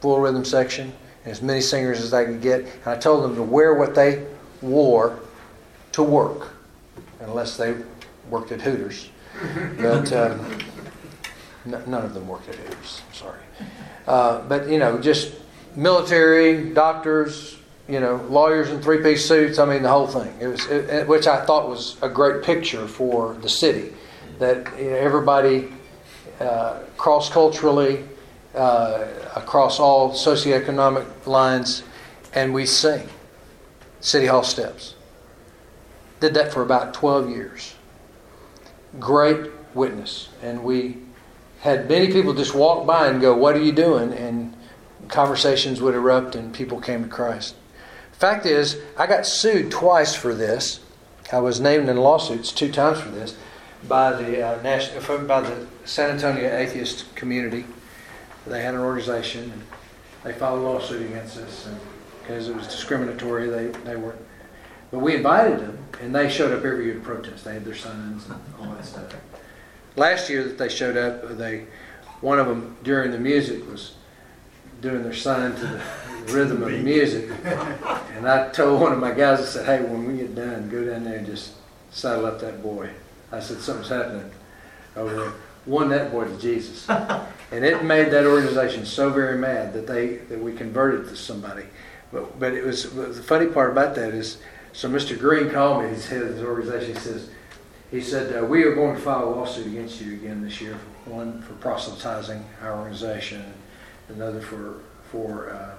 [0.00, 0.92] full rhythm section,
[1.24, 2.60] and as many singers as I could get.
[2.60, 4.26] And I told them to wear what they
[4.62, 5.18] wore
[5.90, 6.52] to work,
[7.18, 7.74] unless they
[8.30, 9.10] worked at Hooters.
[9.80, 10.58] But um,
[11.70, 13.02] none of them worked at Hooters.
[13.12, 13.40] Sorry.
[14.06, 15.34] Uh, but you know, just
[15.76, 19.58] military, doctors, you know, lawyers in three piece suits.
[19.58, 20.34] I mean, the whole thing.
[20.40, 23.92] It was, it, which I thought was a great picture for the city.
[24.38, 25.72] That you know, everybody,
[26.40, 28.04] uh, cross culturally,
[28.54, 31.82] uh, across all socioeconomic lines,
[32.34, 33.08] and we sing
[34.00, 34.94] City Hall steps.
[36.20, 37.74] Did that for about 12 years.
[38.98, 40.28] Great witness.
[40.42, 40.98] And we
[41.60, 44.12] had many people just walk by and go, What are you doing?
[44.12, 44.54] And
[45.08, 47.54] conversations would erupt and people came to Christ.
[48.12, 50.80] Fact is, I got sued twice for this.
[51.32, 53.36] I was named in lawsuits two times for this
[53.86, 57.64] by the uh, national, by the San Antonio atheist community.
[58.46, 59.62] They had an organization, and
[60.24, 61.68] they filed a lawsuit against us
[62.20, 63.48] because it was discriminatory.
[63.48, 64.20] They they weren't,
[64.90, 67.44] but we invited them, and they showed up every year to protest.
[67.44, 69.14] They had their signs and all that stuff.
[69.98, 71.66] Last year that they showed up, they
[72.20, 73.94] one of them during the music was
[74.80, 75.82] doing their sign to the
[76.32, 77.30] rhythm of the music.
[78.14, 80.84] And I told one of my guys, I said, hey, when we get done, go
[80.84, 81.54] down there and just
[81.90, 82.90] saddle up that boy.
[83.32, 84.30] I said, something's happening
[84.96, 85.32] over there.
[85.66, 86.88] Won that boy to Jesus.
[86.88, 91.64] And it made that organization so very mad that they that we converted to somebody.
[92.12, 94.38] But but it was the funny part about that is
[94.72, 95.18] so Mr.
[95.18, 97.30] Green called me, he's head of his organization, he says
[97.90, 100.78] he said, uh, we are going to file a lawsuit against you again this year,
[101.06, 103.52] one for proselytizing our organization,
[104.08, 105.74] another for for uh,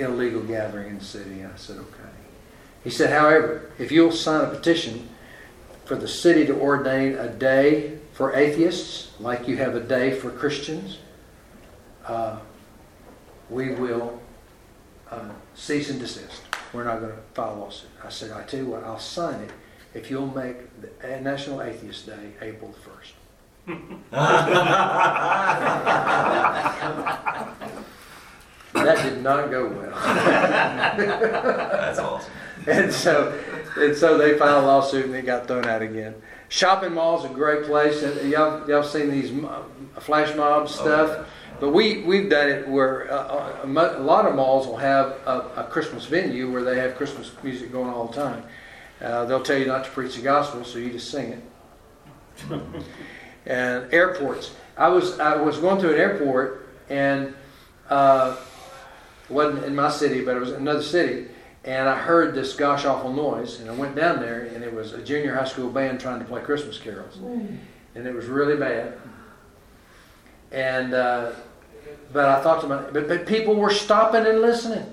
[0.00, 1.44] illegal gathering in the city.
[1.44, 2.08] I said, okay.
[2.84, 5.08] He said, however, if you'll sign a petition
[5.84, 10.30] for the city to ordain a day for atheists, like you have a day for
[10.30, 10.98] Christians,
[12.06, 12.38] uh,
[13.50, 14.22] we will
[15.10, 16.42] uh, cease and desist.
[16.72, 17.90] We're not going to file a lawsuit.
[18.04, 19.50] I said, I tell you what, I'll sign it
[19.94, 23.12] if you'll make the National Atheist Day April 1st.
[28.72, 29.90] that did not go well.
[30.96, 32.32] That's awesome.
[32.66, 33.38] and so,
[33.76, 36.14] and so they filed a lawsuit and it got thrown out again.
[36.48, 38.02] Shopping malls a great place.
[38.24, 39.30] Y'all, y'all seen these
[40.00, 41.10] flash mob oh, stuff?
[41.10, 41.24] Oh, yeah.
[41.60, 45.50] But we we've done it where uh, a, a, lot of malls will have a,
[45.56, 48.42] a, Christmas venue where they have Christmas music going all the time.
[49.00, 51.42] Uh, they'll tell you not to preach the gospel, so you just sing it.
[53.46, 54.52] and airports.
[54.76, 57.34] I was I was going to an airport and.
[57.88, 58.36] Uh,
[59.30, 61.28] it wasn't in my city, but it was another city.
[61.64, 64.92] And I heard this gosh awful noise, and I went down there, and it was
[64.92, 67.56] a junior high school band trying to play Christmas carols, mm.
[67.94, 68.98] and it was really bad.
[70.50, 71.32] And uh,
[72.12, 74.84] but I thought to myself, but, but people were stopping and listening,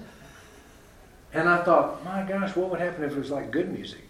[1.33, 4.01] and I thought, my gosh, what would happen if it was like good music?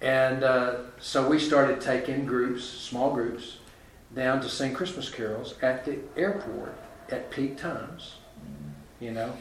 [0.00, 3.58] And uh, so we started taking groups, small groups,
[4.14, 6.76] down to sing Christmas carols at the airport
[7.10, 8.16] at peak times,
[9.00, 9.32] you know.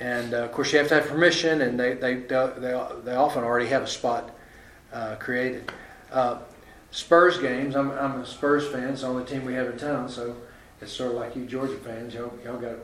[0.00, 3.44] And uh, of course, you have to have permission, and they, they, they, they often
[3.44, 4.30] already have a spot
[4.92, 5.70] uh, created.
[6.10, 6.38] Uh,
[6.90, 10.08] Spurs games, I'm, I'm a Spurs fan, it's the only team we have in town,
[10.08, 10.34] so
[10.80, 12.14] it's sort of like you Georgia fans.
[12.14, 12.78] Y'all, y'all got,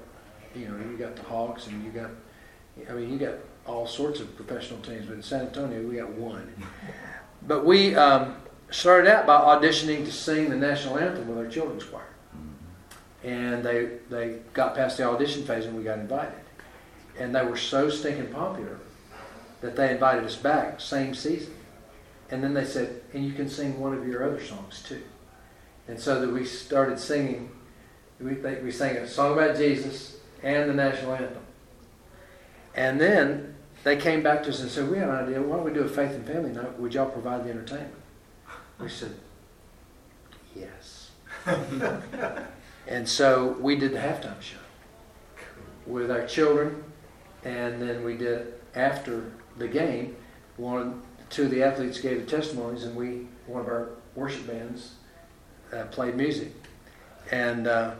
[0.54, 2.10] you know, you got the Hawks, and you got,
[2.88, 3.34] I mean, you got
[3.66, 6.52] all sorts of professional teams, but in San Antonio, we got one.
[7.46, 8.36] But we um,
[8.70, 12.02] started out by auditioning to sing the national anthem with our children's choir.
[13.24, 16.34] And they, they got past the audition phase and we got invited.
[17.18, 18.78] And they were so stinking popular
[19.62, 21.54] that they invited us back, same season.
[22.30, 25.02] And then they said, and you can sing one of your other songs too.
[25.88, 27.50] And so that we started singing,
[28.20, 31.45] we, we sang a song about Jesus and the national anthem.
[32.76, 35.64] And then they came back to us and said, we have an idea, why don't
[35.64, 36.78] we do a faith and family night?
[36.78, 37.94] Would y'all provide the entertainment?
[38.78, 39.14] We said,
[40.54, 41.10] yes.
[42.86, 44.58] and so we did the halftime show
[45.86, 46.84] with our children,
[47.44, 50.16] and then we did after the game.
[50.56, 54.94] One, two of the athletes gave the testimonies, and we, one of our worship bands,
[55.72, 56.52] uh, played music,
[57.30, 57.94] and uh,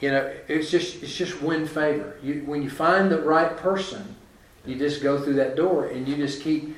[0.00, 2.18] you know, it's just it's just win favor.
[2.22, 4.16] You, when you find the right person,
[4.64, 6.76] you just go through that door, and you just keep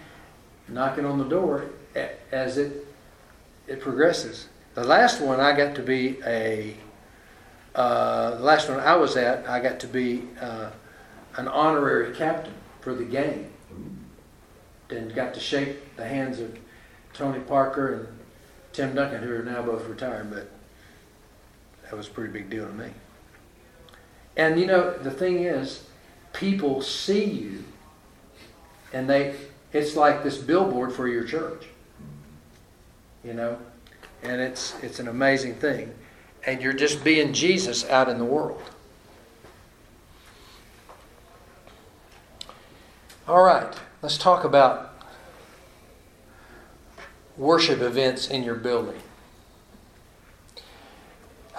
[0.69, 1.67] knocking on the door
[2.31, 2.87] as it
[3.67, 4.49] it progresses.
[4.75, 6.77] The last one I got to be a
[7.75, 10.71] uh, the last one I was at, I got to be uh,
[11.37, 13.51] an honorary captain for the game.
[14.91, 16.59] And got to shake the hands of
[17.13, 18.09] Tony Parker and
[18.73, 20.51] Tim Duncan, who are now both retired, but
[21.85, 22.91] that was a pretty big deal to me.
[24.39, 25.85] And you know, the thing is,
[26.33, 27.65] people see you
[28.93, 29.35] and they
[29.73, 31.67] it's like this billboard for your church.
[33.23, 33.59] You know?
[34.23, 35.93] And it's it's an amazing thing.
[36.47, 38.63] And you're just being Jesus out in the world.
[43.27, 44.95] All right, let's talk about
[47.37, 49.01] worship events in your building.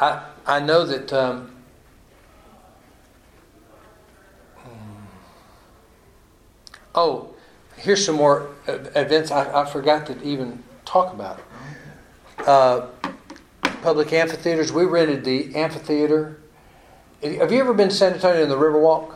[0.01, 1.51] I, I know that um,
[6.99, 7.33] oh,
[7.77, 11.41] here's some more events I, I forgot to even talk about.
[12.39, 12.87] Uh,
[13.81, 14.71] public amphitheaters.
[14.71, 16.37] We rented the amphitheater.
[17.23, 19.15] Have you ever been to San Antonio in the Riverwalk?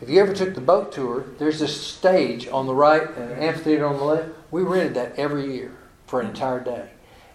[0.00, 3.38] If you ever took the boat tour, there's this stage on the right and an
[3.38, 4.28] amphitheater on the left.
[4.50, 6.90] We rented that every year for an entire day.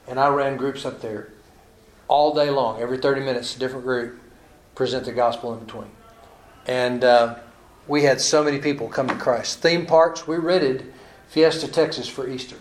[0.07, 1.29] And I ran groups up there
[2.07, 2.81] all day long.
[2.81, 4.19] Every 30 minutes, a different group
[4.73, 5.91] present the gospel in between.
[6.65, 7.39] And uh,
[7.87, 9.59] we had so many people come to Christ.
[9.59, 10.93] Theme parks, we rented
[11.27, 12.57] Fiesta, Texas for Easter.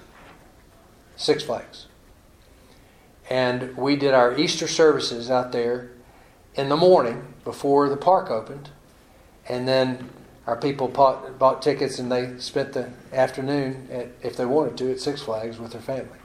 [1.16, 1.86] Six Flags.
[3.30, 5.90] And we did our Easter services out there
[6.54, 8.70] in the morning before the park opened.
[9.48, 10.10] And then
[10.46, 14.90] our people bought, bought tickets and they spent the afternoon, at, if they wanted to,
[14.92, 16.18] at Six Flags with their family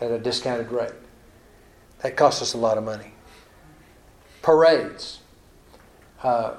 [0.00, 0.92] at a discounted rate.
[2.00, 3.12] That cost us a lot of money.
[4.42, 5.20] Parades.
[6.22, 6.54] Uh,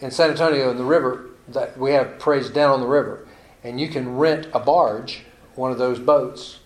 [0.00, 3.26] in San Antonio, in the river, that we have parades down on the river,
[3.62, 6.60] and you can rent a barge, one of those boats,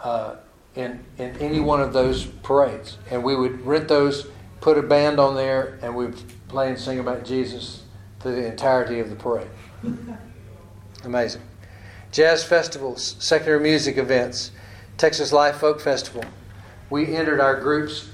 [0.00, 0.36] uh,
[0.74, 2.98] in, in any one of those parades.
[3.10, 4.26] And we would rent those,
[4.60, 6.16] put a band on there, and we'd
[6.48, 7.84] play and sing about Jesus
[8.20, 9.48] through the entirety of the parade.
[11.04, 11.42] Amazing.
[12.12, 14.50] Jazz festivals, secular music events,
[14.96, 16.24] Texas Live Folk Festival.
[16.88, 18.08] We entered our groups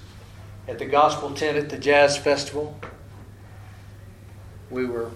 [0.66, 2.78] at the Gospel Tent at the Jazz Festival.
[4.72, 5.10] We were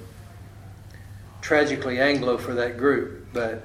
[1.41, 3.65] tragically Anglo for that group, but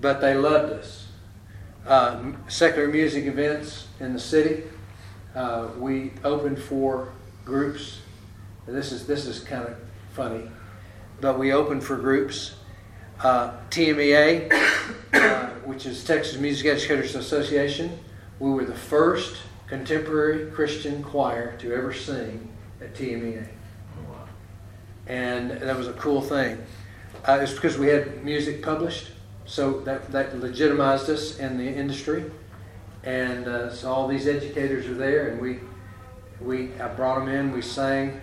[0.00, 1.08] but they loved us
[1.86, 4.64] uh, secular music events in the city.
[5.34, 7.12] Uh, we opened for
[7.44, 7.98] groups.
[8.66, 9.76] This is this is kind of
[10.12, 10.48] funny,
[11.20, 12.54] but we opened for groups.
[13.20, 14.52] Uh, TMEA,
[15.12, 17.98] uh, which is Texas Music Educators Association,
[18.40, 19.36] we were the first
[19.68, 22.48] contemporary Christian choir to ever sing
[22.80, 23.46] at TMEA,
[25.12, 26.56] and that was a cool thing.
[27.28, 29.08] Uh, it's because we had music published
[29.44, 32.24] so that, that legitimized us in the industry.
[33.04, 35.58] And uh, so all these educators are there, and we,
[36.40, 38.22] we I brought them in, we sang,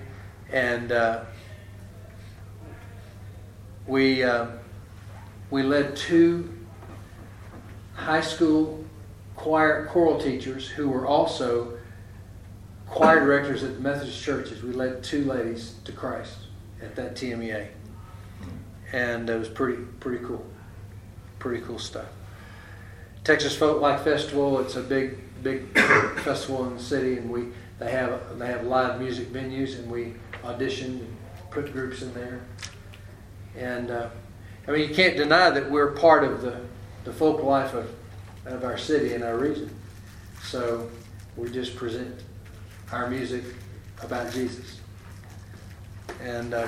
[0.52, 1.26] and uh,
[3.86, 4.48] we, uh,
[5.52, 6.58] we led two
[7.94, 8.84] high school
[9.36, 11.78] choir choral teachers who were also
[12.88, 14.64] choir directors at the Methodist churches.
[14.64, 16.49] We led two ladies to Christ
[16.82, 17.68] at that TMEA,
[18.92, 20.46] and it was pretty pretty cool.
[21.40, 22.08] pretty cool stuff.
[23.24, 24.60] Texas Folklife Festival.
[24.60, 25.68] It's a big, big
[26.24, 27.48] festival in the city, and we
[27.80, 30.14] they have they have live music venues, and we
[30.44, 31.18] audition and
[31.52, 32.42] put groups in there.
[33.58, 34.10] And uh,
[34.68, 36.62] I mean, you can't deny that we're part of the
[37.04, 37.94] the folk life of
[38.46, 39.70] of our city and our region.
[40.44, 40.90] So
[41.36, 42.24] we just present
[42.92, 43.44] our music
[44.02, 44.79] about Jesus.
[46.22, 46.68] And uh,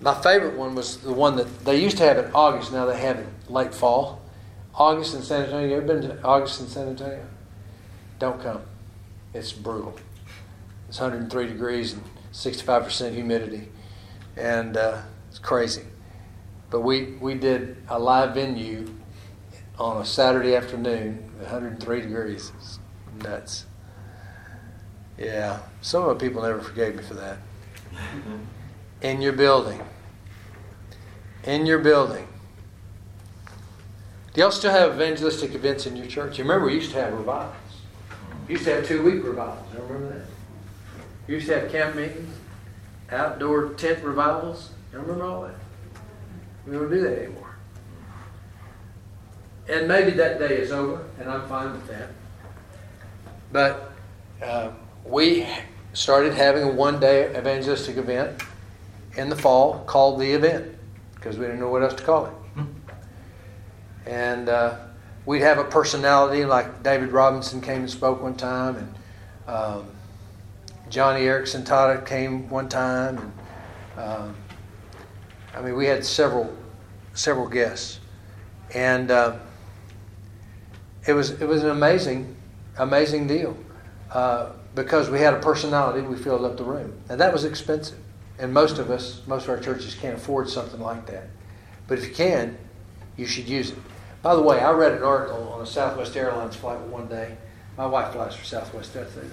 [0.00, 2.72] my favorite one was the one that they used to have in August.
[2.72, 4.20] Now they have it late fall.
[4.74, 5.68] August in San Antonio.
[5.68, 7.26] You ever been to August in San Antonio?
[8.18, 8.62] Don't come.
[9.34, 9.94] It's brutal.
[10.88, 12.02] It's 103 degrees and
[12.32, 13.68] 65% humidity,
[14.36, 15.84] and uh, it's crazy.
[16.70, 18.88] But we we did a live venue
[19.78, 22.52] on a Saturday afternoon, 103 degrees.
[22.56, 22.78] It's
[23.22, 23.66] nuts.
[25.18, 27.38] Yeah, some of the people never forgave me for that.
[29.02, 29.80] In your building.
[31.44, 32.26] In your building.
[34.32, 36.38] Do y'all still have evangelistic events in your church?
[36.38, 37.54] You remember we used to have revivals.
[38.46, 39.66] We used to have two week revivals.
[39.74, 40.26] You remember that?
[41.26, 42.34] We used to have camp meetings,
[43.10, 44.70] outdoor tent revivals.
[44.92, 45.54] You remember all that?
[46.66, 47.56] We don't do that anymore.
[49.68, 52.08] And maybe that day is over, and I'm fine with that.
[53.52, 53.92] But
[54.42, 54.70] uh,
[55.04, 55.46] we
[55.92, 58.42] started having a one day evangelistic event
[59.16, 60.74] in the fall called The Event
[61.14, 62.32] because we didn't know what else to call it.
[64.06, 64.78] And uh,
[65.26, 68.94] we'd have a personality like David Robinson came and spoke one time, and
[69.46, 69.86] um,
[70.90, 73.32] Joni Eareckson Tada came one time,
[73.96, 74.36] and um,
[75.54, 76.52] I mean we had several
[77.14, 78.00] several guests,
[78.74, 79.36] and uh,
[81.06, 82.34] it was it was an amazing
[82.78, 83.56] amazing deal
[84.10, 86.00] uh, because we had a personality.
[86.00, 87.98] We filled up the room, and that was expensive.
[88.38, 91.28] And most of us, most of our churches can't afford something like that.
[91.86, 92.58] But if you can,
[93.16, 93.78] you should use it.
[94.22, 97.36] By the way, I read an article on a Southwest Airlines flight one day.
[97.76, 98.94] My wife flies for Southwest.
[98.94, 99.26] That's it.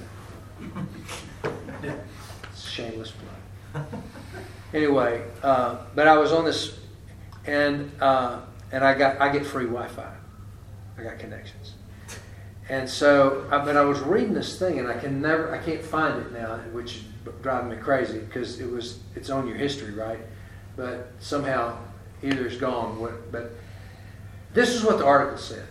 [2.57, 3.85] Shameless plug.
[4.73, 6.77] Anyway, uh, but I was on this,
[7.45, 10.13] and uh, and I got I get free Wi-Fi.
[10.97, 11.73] I got connections.
[12.69, 15.81] And so, I, but I was reading this thing, and I can never, I can't
[15.81, 17.03] find it now, which is
[17.41, 20.19] driving me crazy because it was, it's on your history, right?
[20.75, 21.77] But somehow,
[22.21, 22.99] either it's gone.
[22.99, 23.53] What, but
[24.53, 25.65] this is what the article said: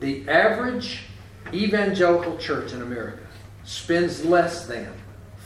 [0.00, 1.04] the average
[1.52, 3.26] evangelical church in America
[3.64, 4.92] spends less than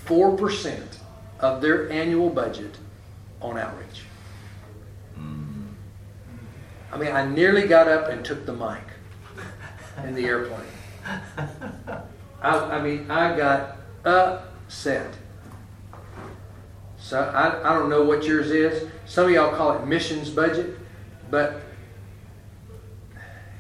[0.04, 0.98] four percent
[1.38, 2.76] of their annual budget
[3.40, 4.02] on outreach.
[5.18, 5.68] Mm.
[6.92, 8.82] I mean, I nearly got up and took the mic
[10.04, 10.66] in the airplane.
[12.42, 15.14] I, I mean, I got upset.
[16.98, 18.88] So I, I don't know what yours is.
[19.06, 20.78] Some of y'all call it missions budget,
[21.30, 21.60] but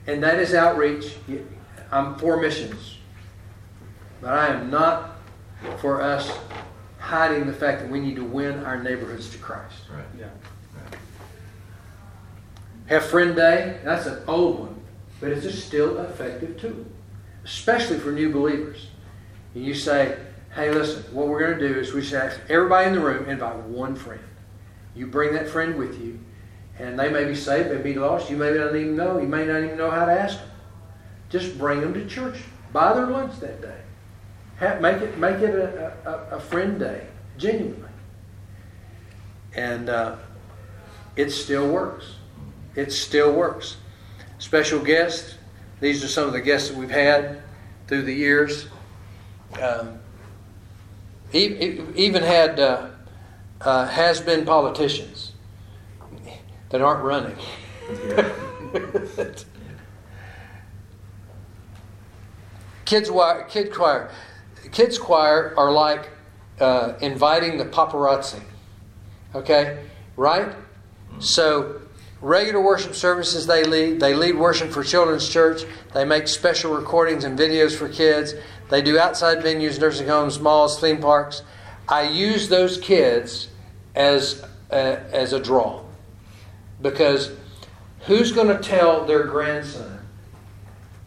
[0.06, 1.16] and that is outreach.
[1.92, 2.96] I'm for missions,
[4.20, 5.16] but I am not
[5.78, 6.30] for us
[6.98, 9.76] hiding the fact that we need to win our neighborhoods to Christ.
[9.94, 10.04] Right.
[10.18, 10.30] Yeah.
[12.86, 13.78] Have Friend Day.
[13.84, 14.73] That's an old one,
[15.24, 16.84] but it's still effective tool,
[17.46, 18.88] especially for new believers.
[19.54, 20.18] And you say,
[20.54, 23.26] hey, listen, what we're going to do is we should ask everybody in the room,
[23.26, 24.20] invite one friend.
[24.94, 26.20] You bring that friend with you,
[26.78, 28.28] and they may be saved, they may be lost.
[28.28, 29.18] You may not even know.
[29.18, 30.50] You may not even know how to ask them.
[31.30, 32.42] Just bring them to church.
[32.74, 33.80] Buy their lunch that day.
[34.56, 37.06] Have, make it make it a, a, a friend day,
[37.38, 37.88] genuinely.
[39.54, 40.16] And uh,
[41.16, 42.16] it still works.
[42.74, 43.78] It still works.
[44.44, 45.36] Special guests.
[45.80, 47.40] These are some of the guests that we've had
[47.86, 48.66] through the years.
[49.58, 50.00] Um,
[51.32, 52.90] even had uh,
[53.62, 55.32] uh, has been politicians
[56.68, 57.38] that aren't running.
[62.84, 63.10] kids,
[63.48, 64.10] kid choir,
[64.72, 66.10] kids choir are like
[66.60, 68.42] uh, inviting the paparazzi.
[69.34, 69.86] Okay,
[70.18, 70.54] right?
[71.18, 71.80] So
[72.24, 74.00] regular worship services they lead.
[74.00, 75.62] They lead worship for Children's Church.
[75.92, 78.34] They make special recordings and videos for kids.
[78.70, 81.42] They do outside venues, nursing homes, malls, theme parks.
[81.86, 83.48] I use those kids
[83.94, 85.82] as a, as a draw
[86.80, 87.30] because
[88.06, 90.00] who's going to tell their grandson,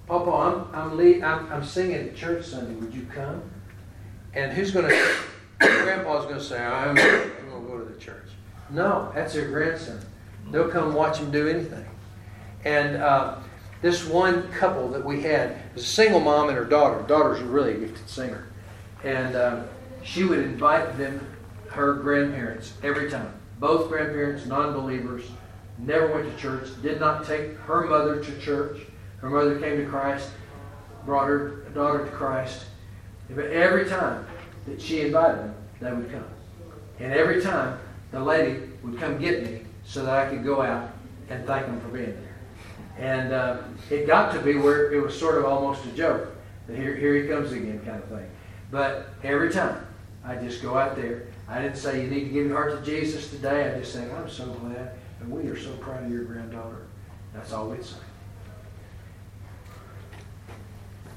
[0.05, 2.75] Papa, I'm I'm, lead, I'm I'm singing at church Sunday.
[2.75, 3.41] Would you come?
[4.35, 5.13] And who's going to?
[5.59, 8.27] Grandpa's going to say, I'm, I'm going to go to the church.
[8.69, 9.99] No, that's their grandson.
[10.51, 11.85] They'll come watch him do anything.
[12.65, 13.37] And uh,
[13.81, 17.03] this one couple that we had was a single mom and her daughter.
[17.07, 18.47] daughter's a really gifted singer.
[19.03, 19.63] And uh,
[20.03, 21.25] she would invite them,
[21.69, 23.33] her grandparents, every time.
[23.59, 25.23] both grandparents, non believers,
[25.77, 28.79] never went to church, did not take her mother to church.
[29.19, 30.29] Her mother came to Christ,
[31.05, 32.65] brought her daughter to Christ.
[33.29, 34.25] But every time
[34.65, 36.25] that she invited them, they would come.
[36.99, 37.77] And every time
[38.11, 40.91] the lady would come get me so that I could go out
[41.29, 42.35] and thank them for being there.
[42.99, 43.57] And uh,
[43.89, 46.35] it got to be where it was sort of almost a joke.
[46.67, 48.29] Here, here he comes again, kind of thing.
[48.69, 49.87] But every time
[50.25, 52.85] I just go out there, I didn't say you need to give your heart to
[52.85, 53.73] Jesus today.
[53.73, 56.85] I just said, I'm so glad, and we are so proud of your granddaughter.
[57.33, 57.95] That's all we'd say.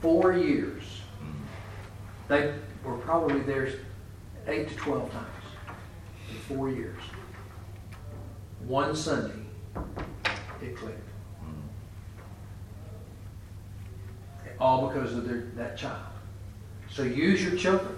[0.01, 0.85] Four years.
[2.29, 2.55] They
[2.85, 3.69] were probably there
[4.47, 5.27] eight to 12 times
[6.31, 7.01] in four years.
[8.67, 9.43] One Sunday,
[10.63, 11.09] it clicked.
[14.59, 16.05] All because of their, that child.
[16.91, 17.97] So use your children.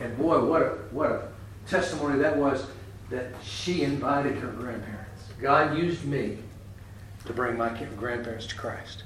[0.00, 1.28] And boy, what a, what a
[1.66, 2.66] testimony that was
[3.10, 5.22] that she invited her grandparents.
[5.40, 6.38] God used me
[7.26, 9.04] to bring my grandparents to Christ.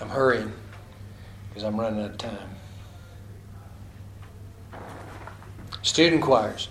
[0.00, 0.52] I'm hurrying
[1.48, 2.50] because I'm running out of time.
[5.84, 6.68] Student choirs,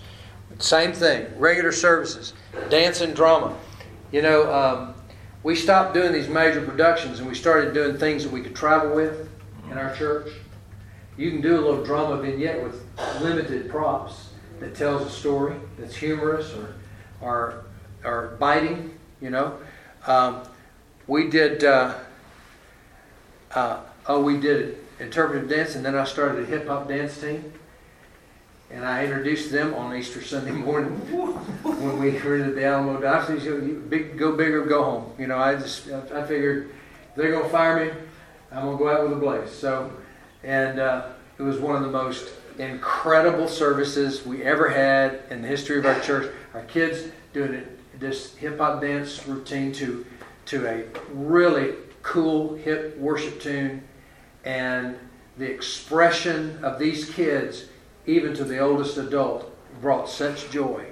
[0.58, 1.26] same thing.
[1.38, 2.34] Regular services,
[2.68, 3.56] dance and drama.
[4.10, 4.94] You know, um,
[5.44, 8.92] we stopped doing these major productions and we started doing things that we could travel
[8.92, 9.28] with
[9.70, 10.32] in our church.
[11.16, 12.84] You can do a little drama vignette with
[13.20, 16.74] limited props that tells a story that's humorous or
[17.20, 17.64] or,
[18.04, 18.98] or biting.
[19.20, 19.58] You know,
[20.08, 20.42] um,
[21.06, 21.62] we did.
[21.62, 21.94] Uh,
[23.52, 27.52] uh, oh, we did interpretive dance, and then I started a hip hop dance team.
[28.74, 30.90] And I introduced them on Easter Sunday morning
[31.62, 33.44] when we were at the Alamo Diocese.
[33.88, 35.12] Big, go big or go home.
[35.16, 36.70] You know, I just I figured
[37.14, 37.92] they're gonna fire me,
[38.50, 39.52] I'm gonna go out with a blaze.
[39.52, 39.92] So,
[40.42, 41.06] and uh,
[41.38, 45.86] it was one of the most incredible services we ever had in the history of
[45.86, 46.32] our church.
[46.52, 50.04] Our kids doing it, this hip hop dance routine to
[50.46, 53.84] to a really cool hip worship tune
[54.44, 54.98] and
[55.38, 57.66] the expression of these kids
[58.06, 59.50] even to the oldest adult
[59.80, 60.84] brought such joy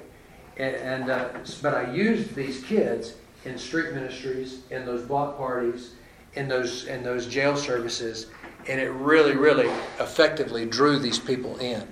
[0.57, 1.29] and, and uh,
[1.61, 5.93] but i used these kids in street ministries in those block parties
[6.35, 8.27] in those in those jail services
[8.69, 11.87] and it really really effectively drew these people in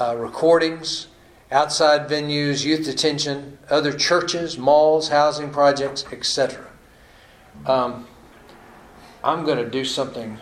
[0.00, 1.08] uh, recordings
[1.50, 6.64] outside venues youth detention other churches malls housing projects etc
[7.66, 8.06] um,
[9.22, 10.38] I'm going to do something.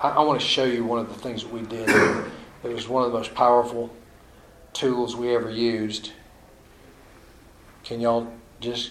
[0.00, 1.88] I, I want to show you one of the things that we did.
[2.66, 3.90] It was one of the most powerful
[4.72, 6.10] tools we ever used.
[7.84, 8.26] Can y'all
[8.60, 8.90] just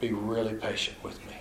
[0.00, 1.36] be really patient with me?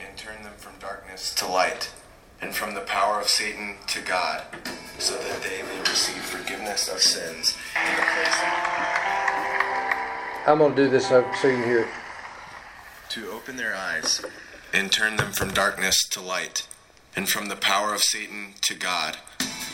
[0.00, 1.92] And turn them from darkness to light,
[2.42, 4.42] and from the power of Satan to God,
[4.98, 8.40] so that they may receive forgiveness of sins in the place.
[10.48, 11.88] I'm going to do this so, so you can hear it.
[13.10, 14.24] To open their eyes
[14.72, 16.68] and turn them from darkness to light,
[17.16, 19.16] and from the power of Satan to God,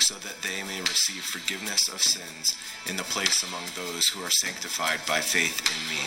[0.01, 2.57] so that they may receive forgiveness of sins
[2.89, 6.01] in the place among those who are sanctified by faith in me.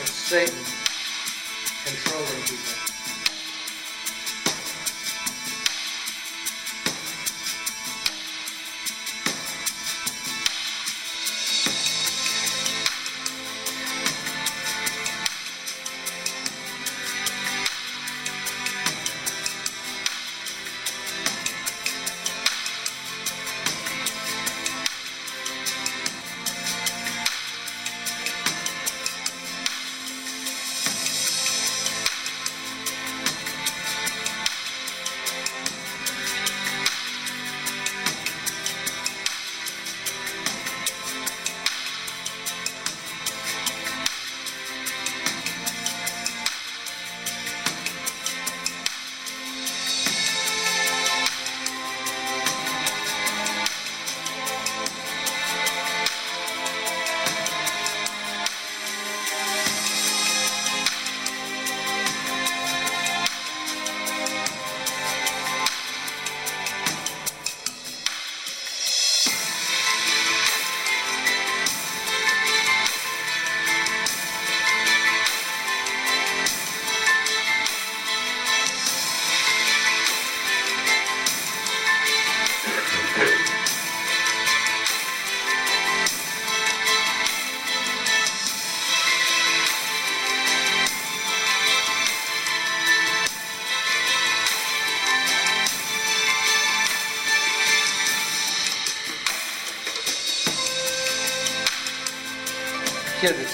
[0.00, 0.64] And Satan
[1.84, 2.95] controlling people.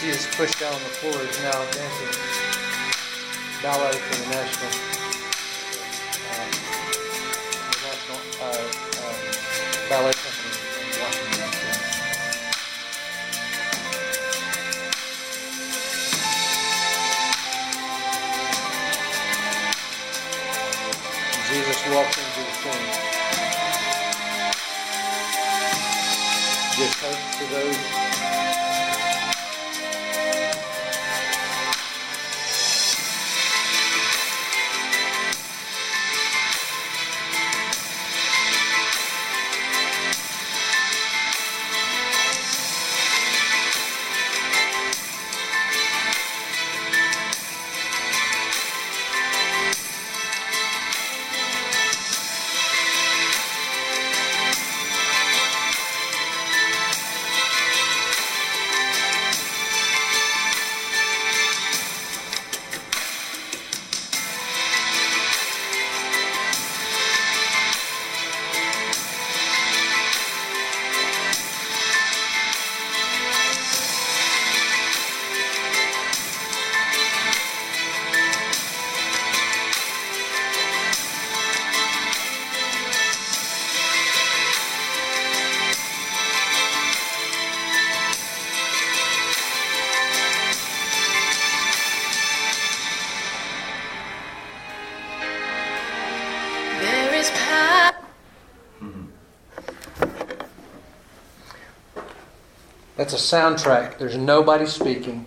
[0.03, 2.13] That Jesus pushed down the floor is now dancing.
[3.63, 4.71] Ballet for the national,
[6.29, 6.51] uh,
[7.71, 8.67] the national uh,
[9.07, 9.19] um,
[9.89, 10.13] ballet
[103.13, 103.99] That's a soundtrack.
[103.99, 105.27] There's nobody speaking.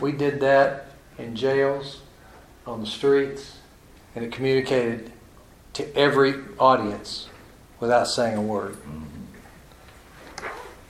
[0.00, 0.86] We did that
[1.18, 2.00] in jails,
[2.66, 3.58] on the streets,
[4.14, 5.12] and it communicated
[5.74, 7.28] to every audience
[7.80, 8.78] without saying a word.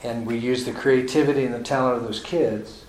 [0.04, 2.84] And we used the creativity and the talent of those kids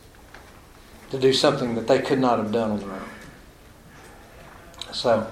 [1.10, 3.10] to do something that they could not have done on their own.
[4.94, 5.28] So,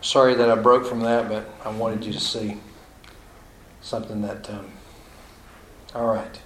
[0.00, 2.60] sorry that I broke from that, but I wanted you to see
[3.80, 4.48] something that.
[4.48, 4.70] Um,
[5.92, 6.40] all right.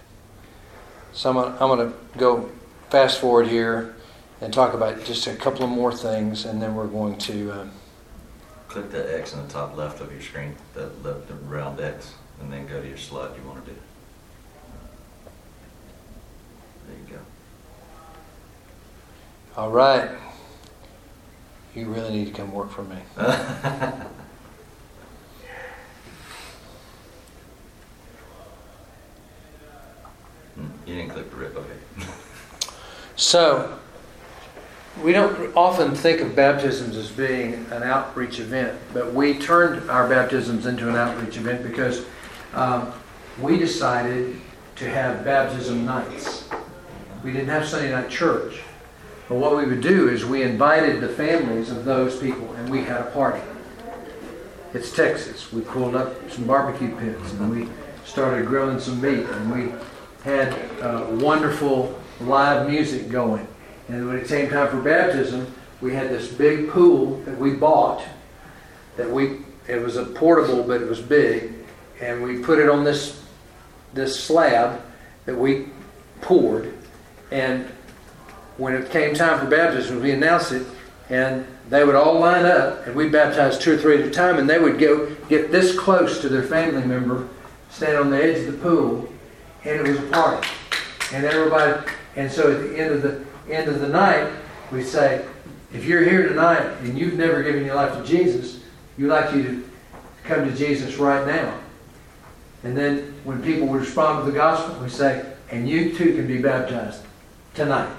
[1.13, 2.51] So I'm gonna, I'm gonna go
[2.89, 3.95] fast forward here
[4.41, 7.53] and talk about just a couple of more things, and then we're going to.
[7.53, 7.71] Um,
[8.69, 12.15] Click that X in the top left of your screen, that left the round X,
[12.41, 13.77] and then go to your slide you want to do.
[16.89, 17.21] There you go.
[19.61, 20.11] all right.
[21.75, 22.97] You really need to come work for me.
[23.17, 23.33] go.
[30.55, 32.09] Hmm, You didn't click the rip, okay.
[33.17, 33.79] So,
[35.03, 40.09] we don't often think of baptisms as being an outreach event, but we turned our
[40.09, 42.05] baptisms into an outreach event because
[42.55, 42.93] um,
[43.41, 44.37] we decided
[44.77, 46.49] to have baptism nights.
[47.23, 48.61] We didn't have Sunday night church.
[49.29, 52.83] But what we would do is we invited the families of those people and we
[52.83, 53.41] had a party.
[54.75, 55.53] It's Texas.
[55.53, 57.69] We pulled up some barbecue pits and we
[58.05, 59.73] started grilling some meat and we
[60.25, 63.47] had uh, wonderful live music going.
[63.89, 68.05] And when it came time for baptism, we had this big pool that we bought.
[68.97, 71.55] That we it was a portable, but it was big,
[72.01, 73.23] and we put it on this
[73.95, 74.81] this slab
[75.27, 75.67] that we
[76.21, 76.75] poured.
[77.31, 77.67] And
[78.57, 80.67] when it came time for baptism, we announced it,
[81.11, 84.39] and they would all line up, and we baptized two or three at a time,
[84.39, 87.29] and they would go get this close to their family member,
[87.71, 89.12] stand on the edge of the pool,
[89.65, 90.49] and it was a party.
[91.13, 94.33] And everybody, and so at the end of the end of the night,
[94.71, 95.25] we say,
[95.73, 98.61] if you're here tonight and you've never given your life to Jesus,
[98.97, 99.65] we'd like you to
[100.25, 101.59] come to Jesus right now.
[102.63, 106.27] And then when people would respond to the gospel, we say, and you too can
[106.27, 107.03] be baptized
[107.55, 107.93] tonight.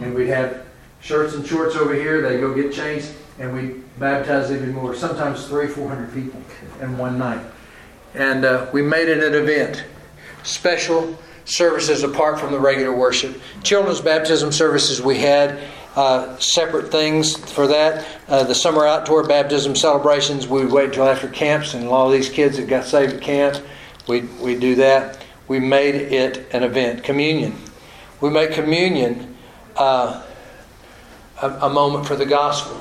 [0.00, 0.64] And we'd have
[1.00, 5.46] shirts and shorts over here, they go get changed, and we baptize even more, sometimes
[5.46, 6.40] three, four hundred people
[6.80, 7.44] in one night.
[8.14, 9.84] And uh, we made it an event.
[10.44, 13.40] Special services apart from the regular worship.
[13.62, 15.58] Children's baptism services we had.
[15.96, 18.04] Uh, separate things for that.
[18.28, 22.12] Uh, the summer outdoor baptism celebrations, we wait until after camps, and a lot of
[22.12, 23.64] these kids that got saved at camp,
[24.08, 25.24] we we do that.
[25.46, 27.04] We made it an event.
[27.04, 27.54] Communion,
[28.20, 29.36] we make communion
[29.76, 30.24] uh,
[31.40, 32.76] a, a moment for the gospel,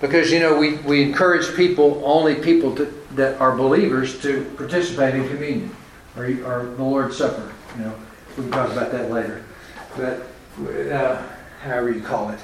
[0.00, 2.84] because you know we, we encourage people, only people to,
[3.16, 5.74] that are believers, to participate in communion
[6.16, 7.52] or, or the Lord's Supper.
[7.76, 7.94] You know,
[8.36, 9.44] we can talk about that later,
[9.96, 10.26] but
[10.90, 11.22] uh,
[11.62, 12.40] however you call it.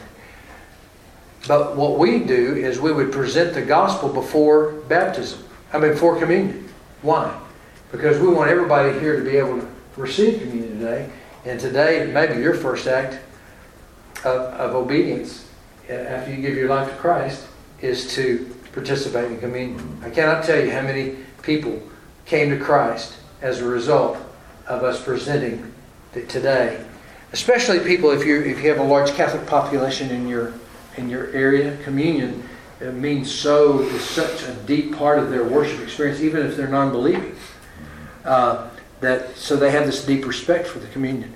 [1.47, 5.45] But what we do is we would present the gospel before baptism.
[5.73, 6.69] I mean, before communion.
[7.03, 7.39] Why?
[7.93, 11.11] Because we want everybody here to be able to receive communion today.
[11.45, 13.21] And today, maybe your first act
[14.25, 15.49] of, of obedience
[15.89, 17.47] uh, after you give your life to Christ
[17.81, 20.01] is to participate in communion.
[20.03, 21.81] I cannot tell you how many people
[22.27, 24.19] came to Christ as a result
[24.67, 25.73] of us presenting
[26.29, 26.85] today.
[27.33, 30.55] Especially people, if you if you have a large Catholic population in your
[30.97, 32.43] in your area, communion
[32.81, 36.69] it means so is such a deep part of their worship experience, even if they're
[36.69, 37.35] non-believing.
[38.25, 38.71] Uh,
[39.01, 41.33] that so they have this deep respect for the communion,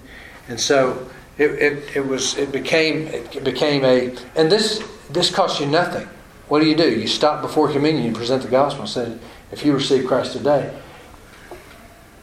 [0.49, 5.61] and so it, it, it was it became it became a and this this costs
[5.61, 6.09] you nothing.
[6.49, 6.91] What do you do?
[6.91, 9.17] You stop before communion and present the gospel and say,
[9.53, 10.77] if you receive Christ today,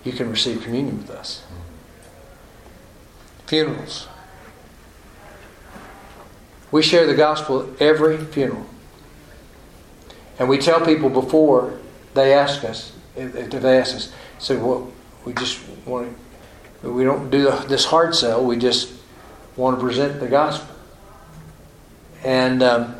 [0.03, 1.43] you can receive communion with us.
[3.47, 4.07] Funerals.
[6.71, 8.65] We share the gospel at every funeral.
[10.37, 11.79] And we tell people before
[12.13, 14.91] they ask us, if they ask us, say, well,
[15.25, 16.15] we just want
[16.81, 18.93] to, we don't do this hard sell, we just
[19.57, 20.73] want to present the gospel.
[22.23, 22.95] And, um,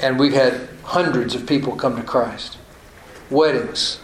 [0.00, 2.56] and we've had hundreds of people come to Christ.
[3.30, 4.00] Weddings.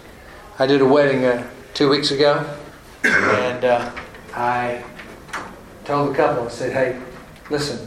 [0.58, 2.44] I did a wedding uh, two weeks ago,
[3.04, 3.90] and uh,
[4.34, 4.82] I
[5.84, 7.00] told the couple, I said, hey,
[7.48, 7.86] listen,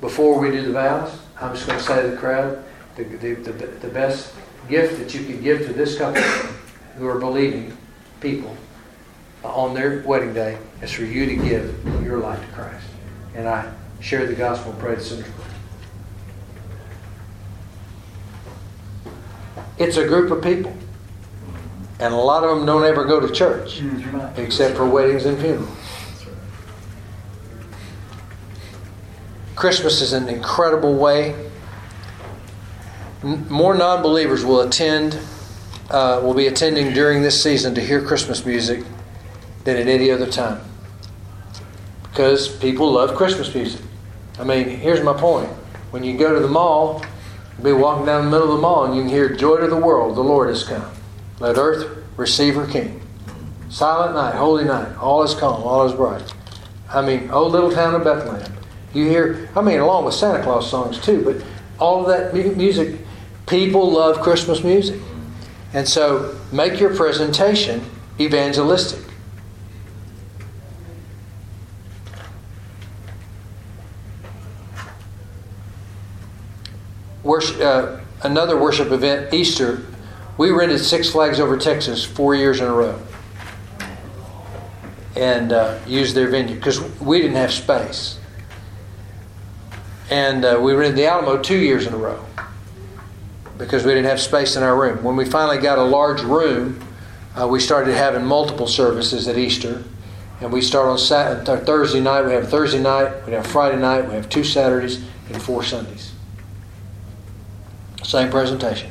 [0.00, 2.64] before we do the vows, I'm just going to say to the crowd,
[2.96, 4.34] the, the, the, the best
[4.68, 6.22] gift that you can give to this couple
[6.96, 7.76] who are believing
[8.20, 8.56] people
[9.44, 12.86] on their wedding day is for you to give your life to Christ.
[13.34, 13.70] And I
[14.00, 15.26] share the gospel and pray the sinner's
[19.78, 20.74] It's a group of people.
[21.98, 23.82] And a lot of them don't ever go to church,
[24.36, 25.68] except for weddings and funerals.
[29.54, 31.34] Christmas is an incredible way.
[33.22, 35.18] More non believers will attend,
[35.90, 38.84] uh, will be attending during this season to hear Christmas music
[39.64, 40.60] than at any other time.
[42.02, 43.80] Because people love Christmas music.
[44.38, 45.48] I mean, here's my point.
[45.90, 47.02] When you go to the mall,
[47.56, 49.66] you'll be walking down the middle of the mall and you can hear Joy to
[49.66, 50.84] the world, the Lord has come.
[51.38, 53.02] Let earth receive her King.
[53.68, 56.22] Silent night, holy night, all is calm, all is bright.
[56.88, 58.52] I mean, oh little town of Bethlehem.
[58.94, 61.44] You hear, I mean, along with Santa Claus songs too, but
[61.78, 63.00] all of that music,
[63.46, 65.00] people love Christmas music.
[65.74, 67.84] And so make your presentation
[68.18, 69.00] evangelistic.
[77.22, 79.84] Worship, uh, another worship event, Easter,
[80.38, 83.00] we rented Six Flags over Texas four years in a row
[85.16, 88.18] and uh, used their venue because we didn't have space.
[90.10, 92.24] And uh, we rented the Alamo two years in a row
[93.56, 95.02] because we didn't have space in our room.
[95.02, 96.86] When we finally got a large room,
[97.34, 99.82] uh, we started having multiple services at Easter.
[100.42, 102.26] And we start on Saturday, Thursday night.
[102.26, 106.12] We have Thursday night, we have Friday night, we have two Saturdays, and four Sundays.
[108.02, 108.90] Same presentation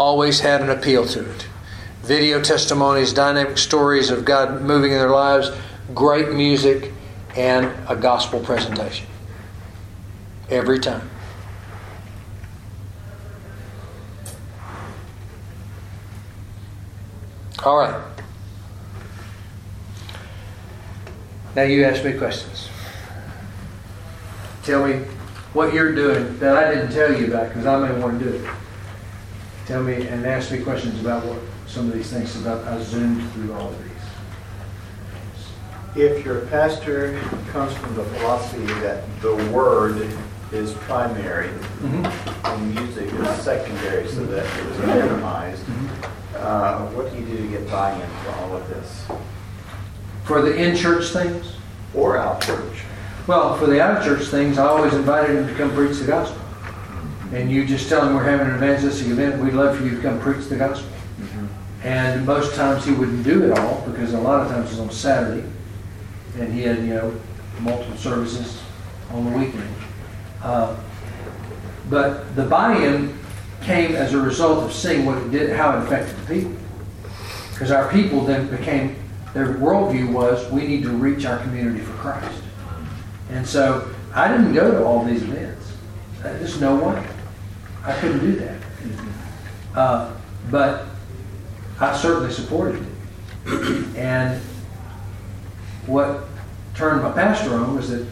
[0.00, 1.46] always had an appeal to it.
[2.02, 5.50] Video testimonies, dynamic stories of God moving in their lives,
[5.94, 6.90] great music,
[7.36, 9.06] and a gospel presentation.
[10.48, 11.08] Every time.
[17.62, 18.02] All right.
[21.54, 22.70] Now you ask me questions.
[24.62, 25.04] Tell me
[25.52, 28.34] what you're doing that I didn't tell you about because I may want to do
[28.34, 28.50] it
[29.70, 33.30] tell me and ask me questions about what some of these things about I zoomed
[33.30, 33.92] through all of these.
[35.94, 37.20] If your pastor
[37.52, 40.10] comes from the philosophy that the word
[40.50, 42.46] is primary mm-hmm.
[42.46, 46.34] and music is secondary so that it was minimized, mm-hmm.
[46.34, 49.06] uh, what do you do to get buy-in for all of this?
[50.24, 51.54] For the in-church things?
[51.94, 52.82] Or out-church?
[53.28, 56.42] Well, for the out-church things, I always invited them to come preach the gospel
[57.32, 60.02] and you just tell him we're having an evangelistic event, we'd love for you to
[60.02, 60.90] come preach the gospel.
[60.90, 61.46] Mm-hmm.
[61.86, 64.90] And most times he wouldn't do it all because a lot of times it's on
[64.90, 65.48] Saturday,
[66.38, 67.20] and he had you know
[67.60, 68.60] multiple services
[69.10, 69.74] on the weekend.
[70.42, 70.76] Uh,
[71.88, 73.18] but the buy-in
[73.62, 76.56] came as a result of seeing what it did, how it affected the people.
[77.52, 78.96] Because our people then became
[79.34, 82.42] their worldview was we need to reach our community for Christ.
[83.30, 85.72] And so I didn't go to all these events.
[86.22, 87.06] There's no way.
[87.84, 88.58] I couldn't do that.
[89.74, 90.12] Uh,
[90.50, 90.86] but
[91.78, 93.96] I certainly supported it.
[93.96, 94.40] And
[95.86, 96.24] what
[96.74, 98.06] turned my pastor on was that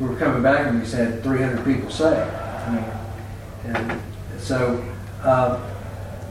[0.00, 2.18] we were coming back and we said 300 people saved.
[2.18, 4.00] I mean, and
[4.38, 4.82] so
[5.22, 5.60] uh,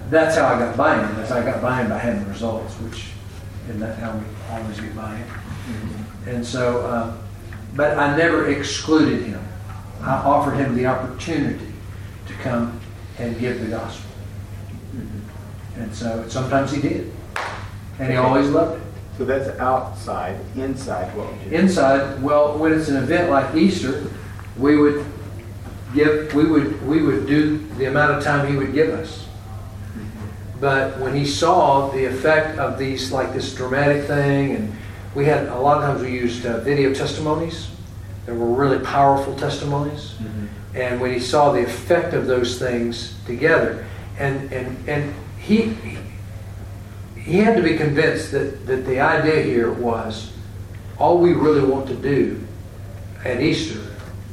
[0.09, 1.15] that's how I got buy-in.
[1.15, 3.11] That's how I got buy-in by having results, which
[3.69, 5.27] Isn't that how we always get by it?
[6.27, 7.17] And so, uh,
[7.75, 9.41] but I never excluded him.
[10.01, 11.70] I offered him the opportunity
[12.31, 12.79] to come
[13.17, 14.09] and give the gospel.
[14.95, 15.81] Mm-hmm.
[15.81, 17.11] And so sometimes he did.
[17.99, 18.87] And he always loved it.
[19.17, 21.57] So that's outside, inside, what would you?
[21.57, 24.09] Inside, well, when it's an event like Easter,
[24.57, 25.05] we would
[25.93, 29.27] give, we would, we would do the amount of time he would give us.
[29.93, 30.59] Mm-hmm.
[30.59, 34.75] But when he saw the effect of these, like this dramatic thing, and
[35.13, 37.69] we had, a lot of times we used uh, video testimonies
[38.25, 40.13] that were really powerful testimonies.
[40.13, 40.47] Mm-hmm.
[40.73, 43.85] And when he saw the effect of those things together,
[44.17, 45.75] and, and, and he,
[47.15, 50.31] he had to be convinced that, that the idea here was
[50.97, 52.39] all we really want to do
[53.25, 53.79] at Easter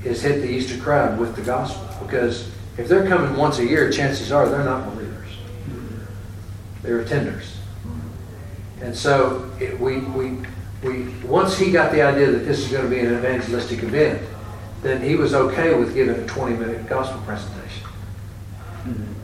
[0.05, 1.89] is hit the Easter crowd with the gospel.
[2.05, 5.30] Because if they're coming once a year, chances are they're not believers.
[6.82, 7.55] They're attenders.
[8.80, 10.39] And so it, we, we,
[10.82, 14.22] we, once he got the idea that this is going to be an evangelistic event,
[14.83, 17.89] then he was okay with giving a 20 minute gospel presentation.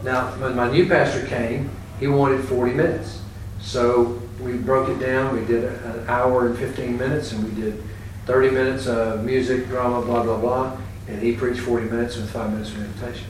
[0.03, 3.23] Now, when my new pastor came, he wanted 40 minutes.
[3.61, 5.35] So we broke it down.
[5.35, 7.83] We did an hour and 15 minutes, and we did
[8.27, 10.77] 30 minutes of music, drama, blah, blah, blah.
[11.09, 13.27] And he preached 40 minutes with five minutes of invitation.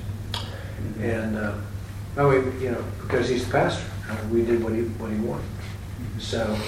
[1.01, 1.55] And, uh,
[2.17, 5.19] oh, we, you know, because he's the pastor, uh, we did what he, what he
[5.19, 5.45] wanted.
[6.19, 6.59] So,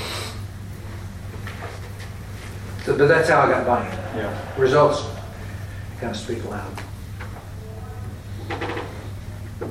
[2.84, 3.92] so, but that's how I got buy-in.
[4.16, 4.60] Yeah.
[4.60, 5.04] Results
[6.00, 6.72] kind of speak loud.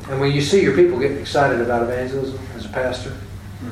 [0.09, 3.15] And when you see your people getting excited about evangelism as a pastor,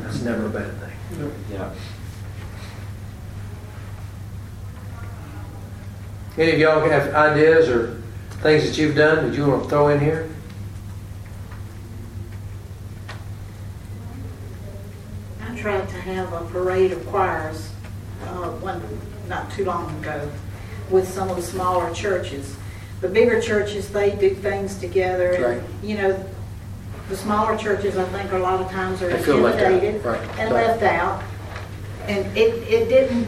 [0.02, 1.32] that's never a bad thing.
[1.52, 1.72] Yeah.
[6.38, 8.02] Any of y'all have ideas or
[8.42, 10.30] things that you've done that you want to throw in here?
[15.42, 17.70] I tried to have a parade of choirs,
[18.26, 18.82] uh, one,
[19.28, 20.30] not too long ago,
[20.94, 22.56] with some of the smaller churches.
[23.02, 25.32] The bigger churches, they do things together.
[25.34, 25.62] and, Right.
[25.84, 26.26] You know,
[27.10, 30.06] the smaller churches, I think a lot of times are They feel left out, intimidated
[30.06, 30.68] right, and right.
[30.68, 31.22] left out.
[32.08, 33.28] And it, it didn't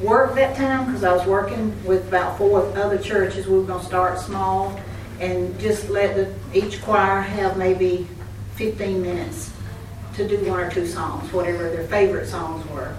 [0.00, 3.46] work that time because I was working with about four other churches.
[3.46, 4.80] We were gonna start small
[5.20, 8.08] and just let the, each choir have maybe
[8.54, 9.50] fifteen minutes
[10.14, 12.94] to do one or two songs, whatever their favorite songs were.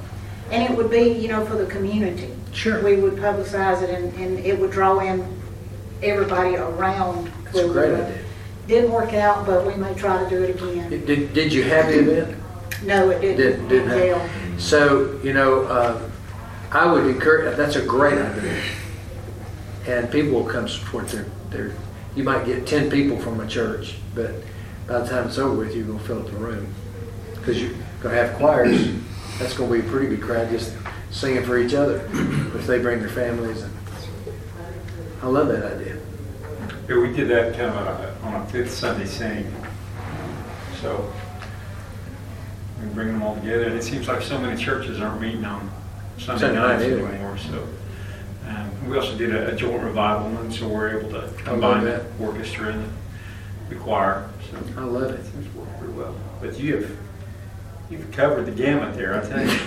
[0.51, 2.33] And it would be, you know, for the community.
[2.53, 2.83] Sure.
[2.83, 5.25] We would publicize it and, and it would draw in
[6.01, 7.31] everybody around.
[7.45, 8.19] That's a great idea.
[8.67, 10.89] Didn't work out, but we may try to do it again.
[11.05, 12.37] Did, did you have the event?
[12.83, 13.37] No, it didn't.
[13.37, 14.61] Didn't, didn't have.
[14.61, 16.09] So, you know, uh,
[16.71, 18.63] I would encourage, that's a great idea.
[19.85, 21.73] And people will come support their, their,
[22.15, 24.31] you might get 10 people from a church, but
[24.87, 26.73] by the time it's over with, you're going to fill up the room.
[27.35, 28.87] Because you're going to have choirs.
[29.39, 30.73] That's going to be a pretty good crowd just
[31.13, 32.09] singing for each other
[32.55, 33.61] if they bring their families.
[33.61, 33.73] And
[35.21, 35.97] I love that idea.
[36.89, 39.53] Yeah, we did that kind of on a- fifth Sunday sing.
[40.81, 41.11] So
[42.81, 45.71] we bring them all together, and it seems like so many churches aren't meeting on
[46.17, 47.07] Sunday Sunday nights either.
[47.07, 47.67] anymore, so.
[48.49, 51.91] um, We also did a a joint revival one, so we're able to combine the
[51.91, 52.05] that.
[52.19, 52.91] orchestra and
[53.69, 54.57] the choir, so.
[54.81, 55.19] I love it.
[55.21, 56.13] It's worked pretty well.
[56.41, 56.91] But you have,
[57.89, 59.59] you've covered the gamut there, I tell you.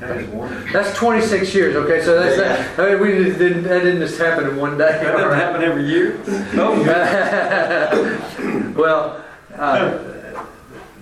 [0.00, 0.72] That is wonderful.
[0.72, 2.02] That's 26 years, okay?
[2.02, 2.78] So that's, that.
[2.78, 4.90] I mean, we didn't, that didn't just happen in one day.
[5.02, 6.20] That doesn't happen every year.
[6.54, 6.82] Oh,
[8.76, 9.24] well,
[9.54, 10.44] uh,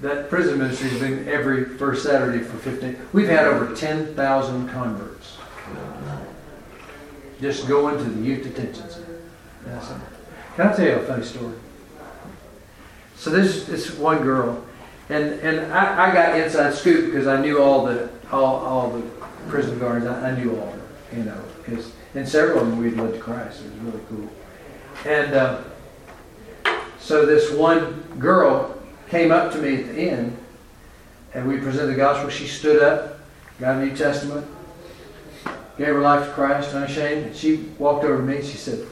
[0.03, 2.99] that prison ministry has been every first Saturday for 15.
[3.13, 5.37] We've had over 10,000 converts
[7.41, 9.21] just going to the youth detention center.
[9.65, 9.97] That's it.
[10.55, 11.55] Can I tell you a funny story?
[13.17, 14.65] So this this one girl,
[15.09, 19.03] and and I, I got inside scoop because I knew all the all, all the
[19.49, 20.07] prison guards.
[20.07, 23.13] I, I knew all of them, you know, because and several of them we'd led
[23.13, 23.61] to Christ.
[23.61, 24.29] It was really cool.
[25.05, 25.63] And uh,
[26.99, 30.37] so this one girl came up to me at the end,
[31.35, 32.31] and we presented the gospel.
[32.31, 33.19] She stood up,
[33.61, 34.47] got a New Testament,
[35.77, 37.27] gave her life to Christ, unashamed.
[37.27, 38.87] And she walked over to me and she said,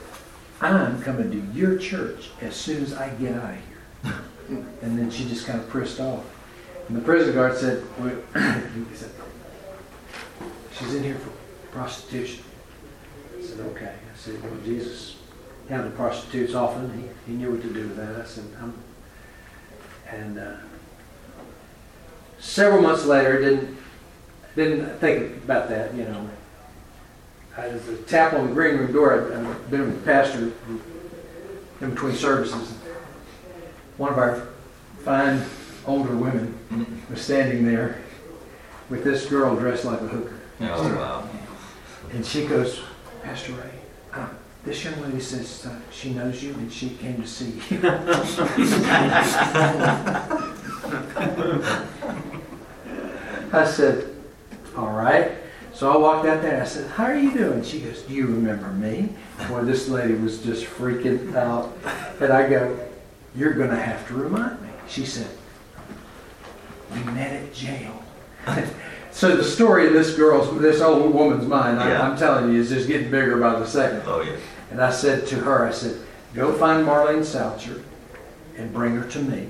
[0.60, 4.64] I'm coming to your church as soon as I get out of here.
[4.82, 6.24] and then she just kind of pressed off.
[6.88, 7.82] And the prison guard said,
[8.90, 9.10] he said,
[10.78, 11.30] she's in here for
[11.72, 12.44] prostitution.
[13.38, 13.92] I said, okay.
[13.92, 15.16] I said, well, Jesus
[15.68, 16.92] handled prostitutes often.
[17.26, 18.20] He, he knew what to do with that.
[18.20, 18.74] I said, I'm,
[20.08, 20.56] and uh,
[22.38, 23.76] several months later, didn't
[24.54, 26.30] didn't think about that, you know.
[27.56, 29.14] I was a tap on the green room door.
[29.14, 30.52] I'd, I'd been with the pastor
[31.80, 32.78] in between services.
[33.96, 34.48] One of our
[35.04, 35.42] fine
[35.86, 36.56] older women
[37.10, 38.00] was standing there,
[38.88, 40.33] with this girl dressed like a hooker.
[40.60, 41.28] Oh, wow.
[42.12, 42.80] And she goes,
[43.22, 43.70] Pastor Ray,
[44.12, 44.28] uh,
[44.64, 47.80] this young lady says uh, she knows you and she came to see you.
[53.52, 54.14] I said,
[54.76, 55.32] all right.
[55.72, 57.62] So I walked out there and I said, how are you doing?
[57.64, 59.08] She goes, do you remember me?
[59.48, 61.76] Boy, this lady was just freaking out.
[62.20, 62.78] And I go,
[63.34, 64.68] you're going to have to remind me.
[64.88, 65.28] She said,
[66.92, 68.04] we met at jail.
[69.14, 72.02] so the story of this girl's, this old woman's mind, I, Yeah.
[72.02, 74.02] I'm telling you, is just getting bigger by the second.
[74.06, 74.36] Oh, yeah.
[74.72, 76.00] And I said to her, I said,
[76.34, 77.80] go find Marlene Salcher
[78.56, 79.46] and bring her to me.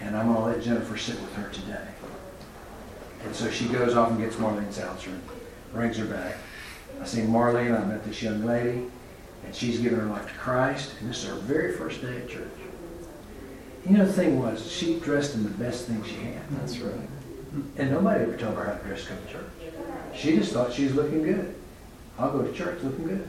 [0.00, 1.86] And I'm going to let Jennifer sit with her today.
[3.24, 5.22] And so she goes off and gets Marlene Salcher and
[5.72, 6.38] brings her back.
[7.00, 8.86] I see Marlene, I met this young lady,
[9.44, 10.94] and she's given her life to Christ.
[11.00, 12.48] And this is her very first day at church.
[13.88, 16.42] You know, the thing was, she dressed in the best thing she had.
[16.58, 17.08] That's right.
[17.76, 19.50] And nobody ever told her how to dress to come to church.
[20.14, 21.54] She just thought she was looking good.
[22.18, 23.28] I'll go to church looking good.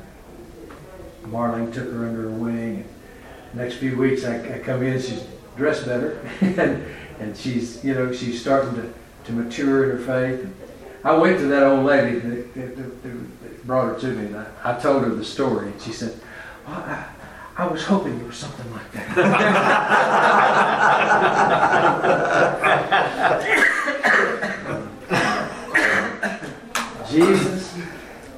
[1.24, 2.86] Marlene took her under her wing.
[3.54, 5.24] Next few weeks, I, I come in, she's
[5.56, 6.84] dressed better, and,
[7.20, 8.94] and she's, you know, she's starting to,
[9.26, 10.44] to mature in her faith.
[10.44, 10.56] And
[11.04, 14.38] I went to that old lady that, that, that, that brought her to me, and
[14.38, 16.20] I, I told her the story, and she said,
[16.68, 17.06] well, I,
[17.60, 19.06] I was hoping it was something like that.
[27.12, 27.74] Jesus,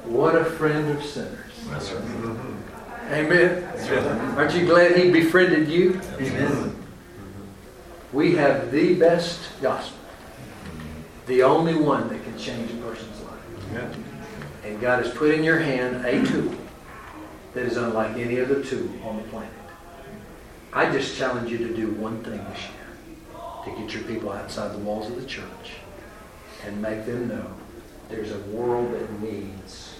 [0.06, 1.38] what a friend of sinners.
[1.68, 2.02] That's right.
[2.02, 3.12] Mm-hmm.
[3.14, 4.36] Amen.
[4.36, 6.00] Aren't you glad he befriended you?
[6.14, 6.50] Amen.
[6.50, 8.16] Mm-hmm.
[8.16, 9.98] We have the best gospel,
[11.26, 13.96] the only one that can change a person's life.
[14.64, 16.56] And God has put in your hand a tool
[17.54, 19.50] that is unlike any other tool on the planet.
[20.72, 22.82] I just challenge you to do one thing this year
[23.64, 25.72] to get your people outside the walls of the church
[26.64, 27.46] and make them know
[28.08, 29.96] there's a world that needs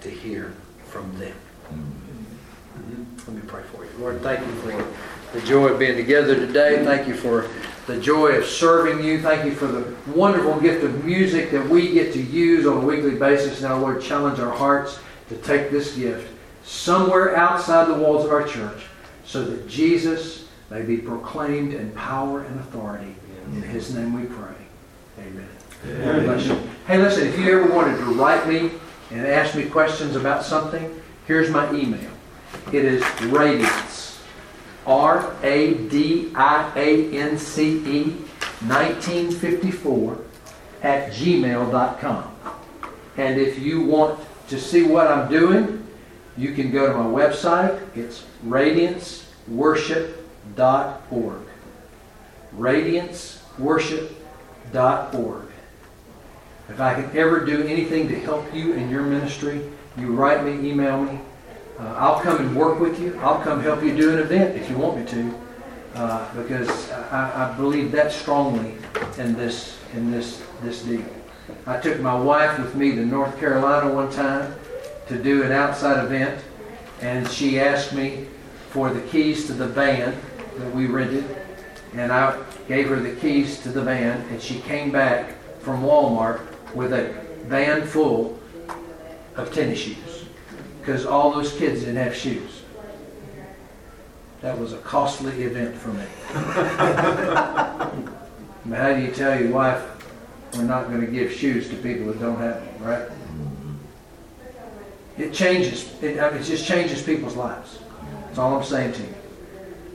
[0.00, 0.54] to hear
[0.86, 1.34] from them.
[1.72, 3.32] Mm-hmm.
[3.32, 3.90] Let me pray for you.
[3.98, 6.84] Lord, thank you for the joy of being together today.
[6.84, 7.48] Thank you for
[7.86, 9.20] the joy of serving you.
[9.20, 12.86] Thank you for the wonderful gift of music that we get to use on a
[12.86, 13.60] weekly basis.
[13.60, 16.29] Now, Lord, challenge our hearts to take this gift
[16.64, 18.84] somewhere outside the walls of our church
[19.24, 23.14] so that Jesus may be proclaimed in power and authority.
[23.46, 24.54] In his name we pray.
[25.18, 25.48] Amen.
[26.04, 26.60] God bless you.
[26.86, 28.70] Hey, listen, if you ever wanted to write me
[29.10, 32.10] and ask me questions about something, here's my email.
[32.72, 34.20] It is radiance,
[34.86, 38.02] R A D I A N C E,
[38.62, 40.18] 1954
[40.82, 42.36] at gmail.com.
[43.16, 45.79] And if you want to see what I'm doing,
[46.40, 47.78] you can go to my website.
[47.94, 51.42] It's radianceworship.org.
[52.56, 55.46] Radianceworship.org.
[56.70, 59.60] If I can ever do anything to help you in your ministry,
[59.98, 61.20] you write me, email me.
[61.78, 63.20] Uh, I'll come and work with you.
[63.20, 65.38] I'll come help you do an event if you want me to,
[65.94, 68.76] uh, because I, I believe that strongly
[69.18, 71.04] in this in this this deal.
[71.66, 74.54] I took my wife with me to North Carolina one time
[75.10, 76.42] to do an outside event,
[77.00, 78.26] and she asked me
[78.70, 80.16] for the keys to the van
[80.56, 81.24] that we rented,
[81.94, 86.40] and I gave her the keys to the van, and she came back from Walmart
[86.76, 87.12] with a
[87.46, 88.38] van full
[89.34, 90.26] of tennis shoes
[90.80, 92.62] because all those kids didn't have shoes.
[94.42, 96.04] That was a costly event for me.
[98.64, 99.82] but how do you tell your wife
[100.54, 103.08] we're not going to give shoes to people that don't have them, right?
[105.18, 105.92] It changes.
[106.02, 107.78] It, it just changes people's lives.
[108.26, 109.14] That's all I'm saying to you.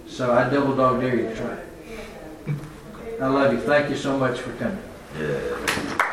[0.07, 3.22] So I double dog dare you to try it.
[3.22, 3.59] I love you.
[3.59, 4.82] Thank you so much for coming.
[5.20, 6.11] Yeah.